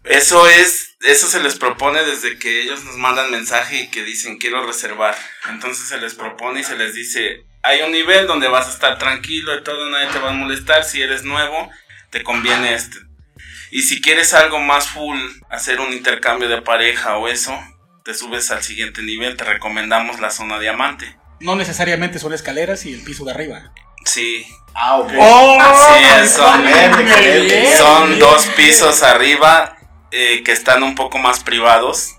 [0.05, 4.37] Eso es, eso se les propone desde que ellos nos mandan mensaje y que dicen
[4.37, 5.15] quiero reservar.
[5.49, 8.97] Entonces se les propone y se les dice, hay un nivel donde vas a estar
[8.97, 10.83] tranquilo y todo, nadie te va a molestar.
[10.83, 11.69] Si eres nuevo,
[12.13, 12.97] te conviene este.
[13.71, 17.59] Y si quieres algo más full, hacer un intercambio de pareja o eso,
[18.05, 21.17] te subes al siguiente nivel, te recomendamos la zona diamante.
[21.39, 23.73] No necesariamente son escaleras y el piso de arriba.
[24.05, 24.45] Sí,
[24.75, 25.11] Ah, ok.
[25.19, 25.57] ¡Oh!
[26.23, 26.63] Es, son-.
[27.77, 29.77] Son dos pisos arriba
[30.11, 32.15] eh, que están un poco más privados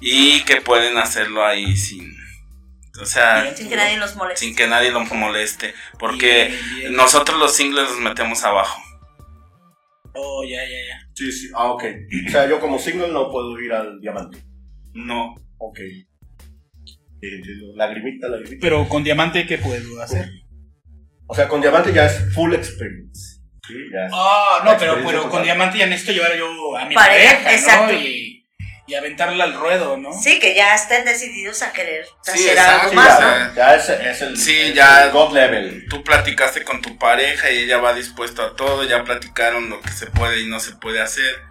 [0.00, 2.14] y que pueden hacerlo ahí sin,
[3.00, 4.44] o sea, Sin que nadie los moleste.
[4.44, 6.96] sin que nadie los moleste, porque Bien, bien.
[6.96, 8.82] nosotros los singles los metemos abajo.
[10.16, 11.08] Oh, ya, ya, ya.
[11.14, 11.48] Sí, sí.
[11.54, 11.84] Ah, ok.
[12.26, 14.38] O sea, yo como single no puedo ir al diamante.
[14.94, 15.80] No, Ok.
[17.74, 18.58] Lagrimita, lagrimita.
[18.60, 20.28] Pero con diamante, ¿qué puedo hacer?
[21.26, 23.40] O sea, con diamante ya es full experience.
[23.66, 24.12] Sí, ya es.
[24.14, 27.50] Ah, La no, pero, pero con diamante ya necesito llevar yo a mi Pareja, pareja,
[27.50, 27.56] ¿no?
[27.56, 27.94] exacto.
[27.94, 28.35] Y,
[28.86, 30.12] y aventarla al ruedo, ¿no?
[30.12, 33.38] Sí, que ya estén decididos a querer Sí, hacer exacto, algo Sí, más, ya.
[33.48, 33.54] ¿no?
[33.54, 35.04] ya, es, es el, Sí, ya.
[35.04, 35.86] el God level.
[35.90, 39.90] Tú platicaste con tu pareja y ella va dispuesto a todo, ya platicaron lo que
[39.90, 41.44] se puede y no se puede hacer.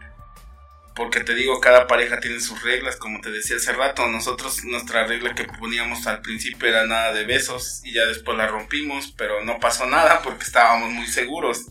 [0.96, 4.08] Porque te digo, cada pareja tiene sus reglas, como te decía hace rato.
[4.08, 8.48] Nosotros, nuestra regla que poníamos al principio era nada de besos y ya después la
[8.48, 11.66] rompimos, pero no pasó nada porque estábamos muy seguros.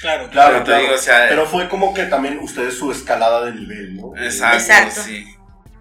[0.00, 0.82] Claro, Claro, Pero te claro.
[0.82, 4.12] digo, o sea, Pero fue como que también ustedes su escalada de nivel, ¿no?
[4.16, 5.02] Exacto, Exacto.
[5.02, 5.26] sí.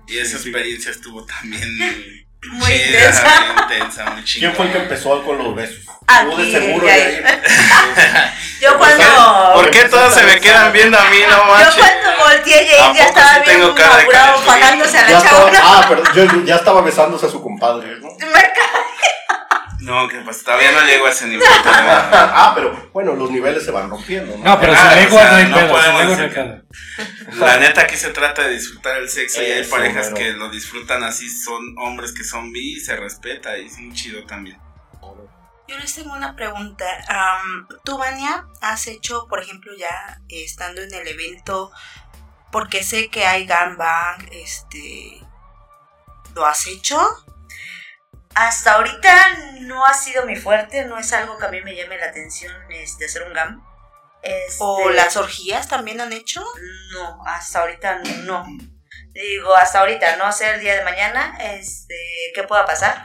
[0.08, 0.50] Y esa Sí, sí.
[0.50, 1.68] experiencia estuvo también
[2.52, 3.24] Muy chida, intensa.
[3.40, 4.54] muy intensa, muy chingona.
[4.54, 5.84] ¿Quién fue el que empezó con los besos?
[6.08, 6.88] Aquí, Tú de seguro.
[8.62, 9.52] Yo cuando...
[9.56, 11.76] ¿Por qué todos se me quedan viendo a mí, no Yo manches?
[11.76, 15.52] cuando volteé ¿A ya, estaba sí tengo bien cara de apurado fajándose a la chava.
[15.62, 18.10] ah, pero yo, ya estaba besándose a su compadre, ¿no?
[18.20, 18.85] Me ca-
[19.86, 21.48] No, que pues todavía no llego a ese nivel.
[21.66, 24.44] ah, pero bueno, los niveles se van rompiendo, ¿no?
[24.44, 27.46] No, pero Ah, sin o sea, no hay no pedo, sin podemos lengua no.
[27.46, 31.04] La neta aquí se trata de disfrutar el sexo y hay parejas que lo disfrutan
[31.04, 34.60] así, son hombres que son bi y se respeta y es muy chido también.
[35.68, 36.86] Yo les tengo una pregunta.
[37.08, 41.72] Am, Tú, Vania, has hecho, por ejemplo, ya eh, estando en el evento,
[42.52, 45.22] porque sé que hay gangbang, este...
[46.36, 47.00] ¿Lo has hecho?
[48.36, 51.98] Hasta ahorita no ha sido mi fuerte, no es algo que a mí me llame
[51.98, 53.64] la atención este, hacer un GAM.
[54.22, 56.44] Este, ¿O las orgías también han hecho?
[56.92, 58.46] No, hasta ahorita no.
[59.14, 61.96] Digo, hasta ahorita, no sé el día de mañana, este,
[62.34, 63.02] qué pueda pasar.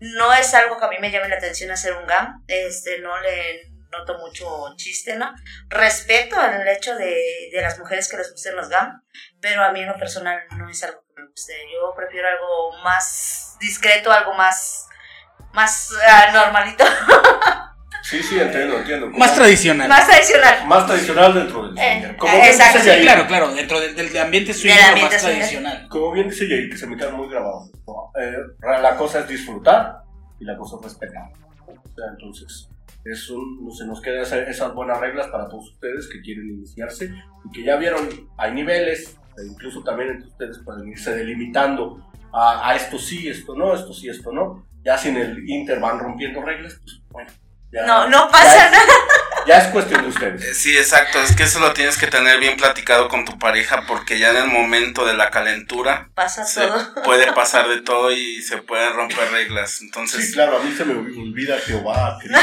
[0.00, 3.20] No es algo que a mí me llame la atención hacer un GAM, este, no
[3.20, 5.32] le noto mucho chiste, ¿no?
[5.68, 9.00] Respeto el hecho de, de las mujeres que les gusten los GAM,
[9.40, 14.34] pero a mí en lo personal no es algo Yo prefiero algo más discreto, algo
[14.34, 14.88] más,
[15.52, 16.84] más ah, normalito,
[18.02, 19.06] Sí, sí, entiendo, entiendo.
[19.06, 19.88] Como- Más tradicional.
[19.88, 20.66] más tradicional.
[20.66, 22.16] Más tradicional dentro del Eh, swinger.
[22.16, 25.20] Como eh, bien exacto, dice sí, Claro, claro, dentro del, del ambiente ambiente más swinger.
[25.20, 25.88] tradicional.
[25.88, 27.70] Como bien dice Yair, que se me queda muy grabado.
[28.20, 28.36] Eh,
[28.82, 30.02] la cosa es disfrutar
[30.40, 31.30] y la cosa es respetar.
[31.68, 32.68] O sea, entonces,
[33.04, 37.04] es un- se nos quedan esa- esas buenas reglas para todos ustedes que quieren iniciarse
[37.44, 42.70] y que ya vieron, hay niveles, e incluso también entre ustedes pueden irse delimitando a,
[42.70, 44.66] a esto sí, esto no, esto sí, esto no.
[44.84, 47.30] Ya si en el Inter van rompiendo reglas, pues bueno.
[47.70, 48.92] Ya, No, no ya pasa es- nada.
[49.44, 50.44] Ya es cuestión de ustedes.
[50.44, 53.84] Eh, Sí, exacto, es que eso lo tienes que tener bien platicado con tu pareja
[53.88, 57.02] porque ya en el momento de la calentura Pasa se todo.
[57.02, 59.80] puede pasar de todo y se pueden romper reglas.
[59.82, 62.38] Entonces, Sí, claro, a mí se me olvida Jehová, Cristo,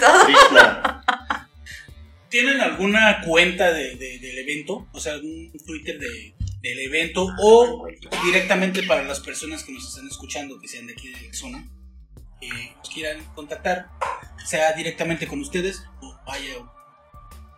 [0.00, 0.24] Todo.
[0.24, 1.04] Krishna.
[2.32, 4.88] ¿Tienen alguna cuenta de, del evento?
[4.92, 7.86] O sea, algún Twitter del evento o
[8.24, 11.68] directamente para las personas que nos están escuchando, que sean de aquí de la zona,
[12.40, 13.90] que nos quieran contactar,
[14.46, 16.54] sea directamente con ustedes o vaya.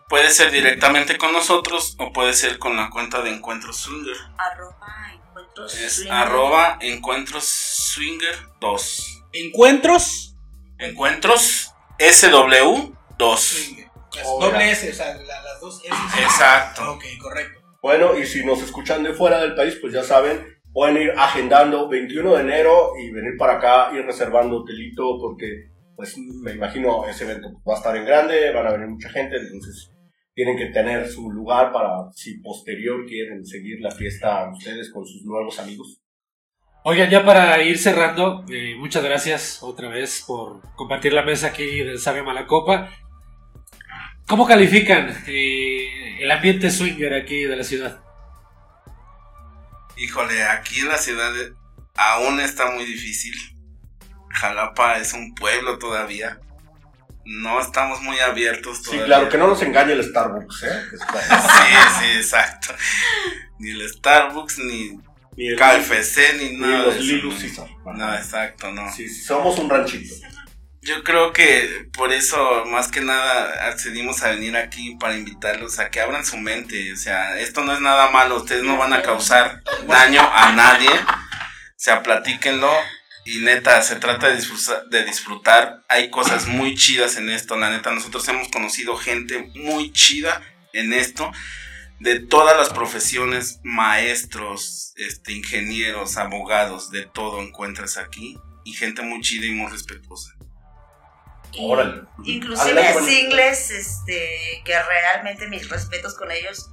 [0.08, 4.16] Puede ser directamente con nosotros o puede ser con la cuenta de Encuentros Swinger.
[4.36, 6.12] Arroba Encuentros swinger.
[6.12, 9.22] arroba Encuentros Swinger 2.
[9.34, 10.34] Encuentros.
[10.78, 11.70] Encuentros
[12.00, 13.83] SW 2.
[14.24, 14.56] Obviamente.
[14.56, 16.22] Doble S, o sea, las dos S.
[16.22, 16.92] Exacto.
[16.92, 17.60] Ok, correcto.
[17.82, 21.88] Bueno, y si nos escuchan de fuera del país, pues ya saben, pueden ir agendando
[21.88, 27.24] 21 de enero y venir para acá, ir reservando hotelito, porque pues me imagino ese
[27.24, 29.90] evento va a estar en grande, van a venir mucha gente, entonces
[30.34, 35.22] tienen que tener su lugar para si posterior quieren seguir la fiesta ustedes con sus
[35.24, 36.00] nuevos amigos.
[36.86, 41.78] Oigan, ya para ir cerrando, eh, muchas gracias otra vez por compartir la mesa aquí
[41.78, 42.90] del Sabe Malacopa.
[44.26, 48.00] ¿Cómo califican eh, el ambiente swinger aquí de la ciudad?
[49.96, 51.32] Híjole, aquí en la ciudad
[51.94, 53.34] aún está muy difícil.
[54.30, 56.40] Jalapa es un pueblo todavía.
[57.26, 59.04] No estamos muy abiertos Sí, todavía.
[59.06, 60.82] claro, que no nos engañe el Starbucks, ¿eh?
[60.90, 62.74] Sí, sí, exacto.
[63.58, 64.98] Ni el Starbucks, ni
[65.36, 66.84] Ni el- KFC, ni ni nada.
[66.84, 68.14] los de eso, Little ¿no?
[68.14, 68.92] Exacto, no.
[68.92, 70.14] Sí, sí, somos un ranchito.
[70.84, 75.90] Yo creo que por eso, más que nada, accedimos a venir aquí para invitarlos a
[75.90, 76.92] que abran su mente.
[76.92, 80.90] O sea, esto no es nada malo, ustedes no van a causar daño a nadie.
[80.90, 82.70] O sea, platíquenlo.
[83.24, 85.82] Y neta, se trata de disfrutar, de disfrutar.
[85.88, 87.56] Hay cosas muy chidas en esto.
[87.56, 90.42] La neta, nosotros hemos conocido gente muy chida
[90.74, 91.32] en esto.
[91.98, 98.38] De todas las profesiones, maestros, este, ingenieros, abogados, de todo encuentras aquí.
[98.66, 100.34] Y gente muy chida y muy respetuosa.
[101.54, 101.66] Y.
[102.24, 106.70] Inclusive singles, este, que realmente mis respetos con ellos,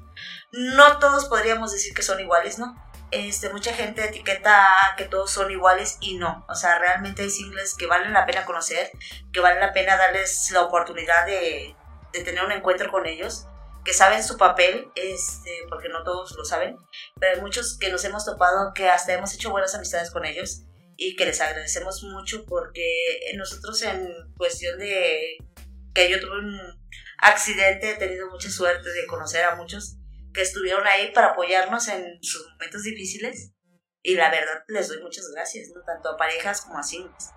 [0.52, 2.76] no todos podríamos decir que son iguales, ¿no?
[3.12, 4.66] Este, mucha gente etiqueta
[4.98, 6.46] que todos son iguales y no.
[6.48, 8.90] O sea, realmente hay singles que valen la pena conocer,
[9.34, 11.76] que vale la pena darles la oportunidad de,
[12.14, 13.48] de tener un encuentro con ellos.
[13.84, 16.78] que saben su papel, este, porque no todos lo saben,
[17.20, 20.66] pero hay muchos que nos hemos topado que hasta hemos hecho buenas amistades con ellos
[21.04, 22.86] y que les agradecemos mucho porque
[23.36, 25.36] nosotros en cuestión de
[25.96, 26.60] que yo tuve un
[27.18, 29.98] accidente, he tenido mucha suerte de conocer a muchos
[30.32, 33.52] que estuvieron ahí para apoyarnos en sus momentos difíciles
[34.04, 35.82] y la verdad les doy muchas gracias, ¿no?
[35.82, 37.32] tanto a parejas como a singles.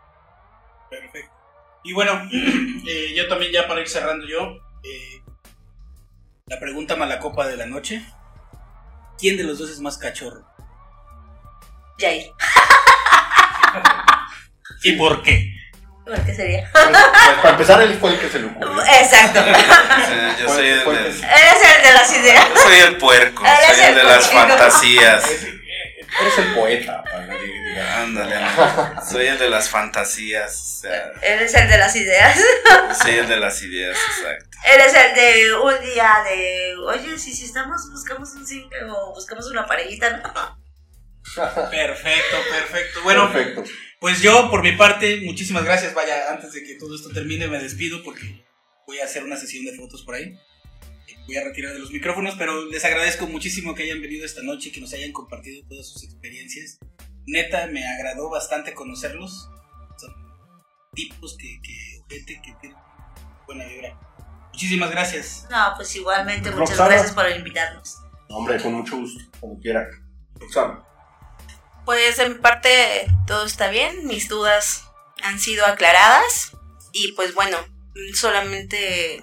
[0.90, 1.32] Perfecto.
[1.84, 2.12] Y bueno,
[2.86, 5.22] eh, yo también ya para ir cerrando yo, eh,
[6.48, 8.04] la pregunta mala copa de la noche.
[9.18, 10.46] ¿Quién de los dos es más cachorro?
[11.98, 12.30] Jair.
[14.82, 15.50] ¿Y por qué?
[16.04, 16.68] ¿Por qué sería?
[16.70, 16.86] Pues,
[17.36, 18.82] para empezar, él fue el que se le ocurrió.
[18.82, 19.40] Exacto.
[19.42, 22.48] Sí, yo soy el, del- Eres el de las ideas.
[22.54, 25.24] yo soy el puerco, Eres soy el el de las fantasías.
[26.20, 27.02] Eres el poeta.
[27.96, 28.36] ándale.
[29.10, 32.38] soy el de las fantasías, o sea, Eres el de las ideas.
[33.02, 34.58] soy el de las ideas, exacto.
[34.64, 39.46] Eres el de un día de, oye, si, si estamos, buscamos un single o buscamos
[39.50, 40.63] una parejita, ¿no?
[41.70, 43.00] Perfecto, perfecto.
[43.02, 43.64] Bueno, Perfecto.
[43.98, 45.94] pues yo por mi parte, muchísimas gracias.
[45.94, 48.44] Vaya, antes de que todo esto termine me despido porque
[48.86, 50.34] voy a hacer una sesión de fotos por ahí.
[51.26, 54.70] Voy a retirar de los micrófonos, pero les agradezco muchísimo que hayan venido esta noche,
[54.70, 56.78] que nos hayan compartido todas sus experiencias.
[57.26, 59.48] Neta, me agradó bastante conocerlos.
[59.98, 60.14] Son
[60.94, 62.78] tipos que, que, gente que tienen
[63.46, 63.98] buena vibra.
[64.52, 65.46] Muchísimas gracias.
[65.50, 66.88] No, pues igualmente, muchas Roxana.
[66.90, 67.96] gracias por invitarnos.
[68.28, 69.88] No, Hombre, con mucho gusto, cuando quiera.
[70.34, 70.84] Roxana.
[71.84, 74.84] Pues mi parte todo está bien, mis dudas
[75.22, 76.52] han sido aclaradas
[76.92, 77.58] y pues bueno,
[78.14, 79.22] solamente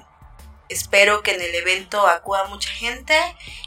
[0.69, 3.19] espero que en el evento acuda mucha gente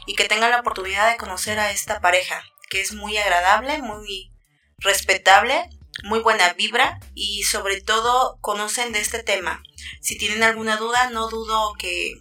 [0.05, 4.31] y que tengan la oportunidad de conocer a esta pareja, que es muy agradable, muy
[4.77, 5.69] respetable,
[6.03, 9.61] muy buena vibra y sobre todo conocen de este tema.
[10.01, 12.13] Si tienen alguna duda, no dudo que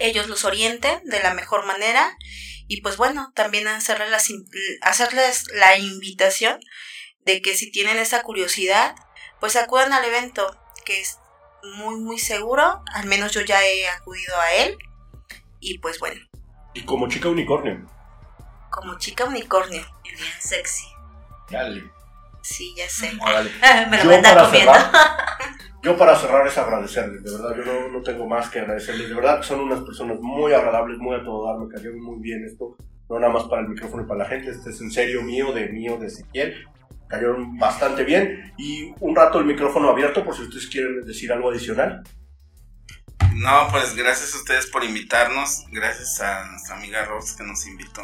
[0.00, 2.16] ellos los orienten de la mejor manera
[2.68, 4.48] y pues bueno, también hacerles, las in-
[4.82, 6.60] hacerles la invitación
[7.24, 8.94] de que si tienen esa curiosidad,
[9.40, 11.18] pues acudan al evento, que es
[11.76, 12.82] muy, muy seguro.
[12.94, 14.76] Al menos yo ya he acudido a él.
[15.60, 16.20] Y pues bueno,
[16.74, 17.90] Y como chica unicornio.
[18.70, 19.84] como chica unicornio.
[20.04, 20.86] Bien sexy.
[21.50, 21.90] Dale.
[22.42, 23.12] Sí, ya sé.
[23.20, 23.50] Órale.
[23.90, 24.72] Me lo Yo voy a andar comiendo.
[24.72, 24.92] cerrar,
[25.82, 29.42] yo para cerrar es agradecerles, de verdad, yo no, tengo más que agradecerles, de verdad
[29.42, 32.76] son unas personas muy agradables, muy a todo dar, me cayó muy bien esto,
[33.08, 35.52] no nada más para el micrófono y para la gente, este es en serio mío,
[35.52, 36.66] de mío, de Ezequiel,
[37.08, 41.50] cayeron bastante bien y un rato el micrófono abierto por si ustedes quieren decir algo
[41.50, 42.02] adicional.
[43.34, 48.02] No, pues gracias a ustedes por invitarnos, gracias a nuestra amiga Rox que nos invitó.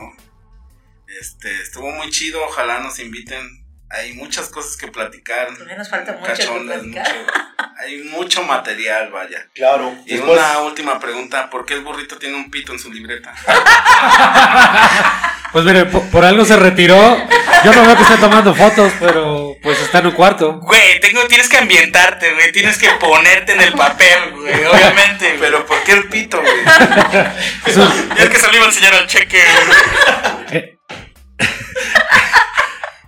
[1.21, 3.64] Este, estuvo muy chido, ojalá nos inviten.
[3.97, 5.49] Hay muchas cosas que platicar.
[5.55, 7.17] Todavía nos falta mucho que cachondas, platicar.
[7.17, 7.33] mucho-
[7.79, 9.47] hay mucho material, vaya.
[9.55, 12.93] Claro, Y después, una última pregunta, ¿por qué el burrito tiene un pito en su
[12.93, 13.33] libreta?
[15.55, 17.17] Pues mire, por, por algo se retiró.
[17.65, 20.55] Yo no veo que esté tomando fotos, pero pues está en un cuarto.
[20.59, 22.51] Güey, tengo, tienes que ambientarte, güey.
[22.51, 24.65] Tienes que ponerte en el papel, güey.
[24.65, 25.39] Obviamente, güey.
[25.39, 26.53] Pero ¿por qué el pito, güey?
[28.17, 29.41] Ya es que se lo iba a enseñar al cheque,
[30.51, 30.79] güey.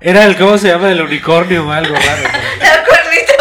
[0.07, 0.93] Era el, ¿cómo se llama?
[0.93, 2.23] El unicornio o algo raro.
[2.61, 3.35] El cuernito.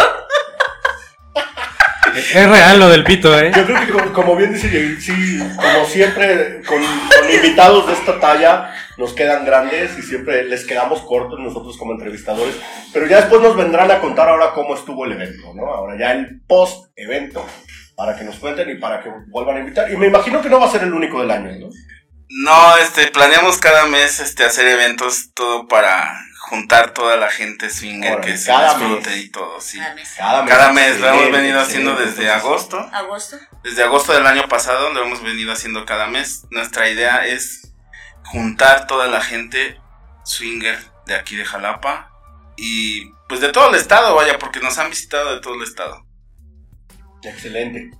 [2.34, 3.52] Es real lo del pito, ¿eh?
[3.54, 8.18] yo creo que como, como bien dice sí, como siempre con, con invitados de esta
[8.18, 12.56] talla nos quedan grandes y siempre les quedamos cortos nosotros como entrevistadores,
[12.92, 15.66] pero ya después nos vendrán a contar ahora cómo estuvo el evento, ¿no?
[15.72, 17.46] Ahora ya el post evento
[17.94, 19.92] para que nos cuenten y para que vuelvan a invitar.
[19.92, 21.68] Y me imagino que no va a ser el único del año, ¿no?
[22.28, 26.12] No, este, planeamos cada mes este, hacer eventos, todo para
[26.46, 29.24] juntar toda la gente swinger que se cada disfrute mes.
[29.24, 29.78] y todo, sí.
[29.78, 30.14] Cada mes.
[30.16, 32.78] Cada mes, lo hemos venido haciendo desde agosto.
[32.92, 33.36] Agosto.
[33.64, 36.44] Desde agosto del año pasado lo hemos venido haciendo cada mes.
[36.50, 37.72] Nuestra idea es
[38.24, 39.80] juntar toda la gente
[40.24, 42.12] swinger de aquí de Jalapa
[42.56, 46.06] y pues de todo el estado, vaya, porque nos han visitado de todo el estado.
[47.24, 47.90] Excelente.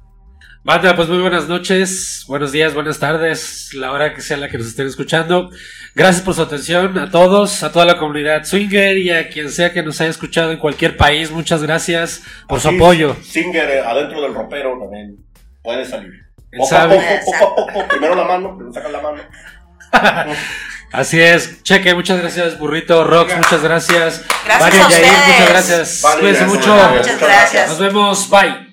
[0.67, 4.59] Banda, pues muy buenas noches, buenos días, buenas tardes, la hora que sea la que
[4.59, 5.49] nos estén escuchando.
[5.95, 9.73] Gracias por su atención a todos, a toda la comunidad swinger y a quien sea
[9.73, 11.31] que nos haya escuchado en cualquier país.
[11.31, 13.15] Muchas gracias por su apoyo.
[13.23, 15.17] Singer eh, adentro del ropero también
[15.63, 16.11] puede salir.
[16.51, 17.21] Poco a sabe.
[17.25, 19.23] poco, poco a poco, primero la mano, primero sacan la mano.
[20.93, 21.63] Así es.
[21.63, 23.05] Cheque, muchas gracias, Burrito.
[23.05, 24.25] Rox, muchas gracias.
[24.45, 26.03] Gracias Vania a Yair, muchas gracias.
[26.03, 26.67] Vale, Cuídense gracias.
[26.67, 26.91] mucho.
[26.97, 27.69] Muchas gracias.
[27.69, 28.31] Nos vemos.
[28.31, 28.66] Bye.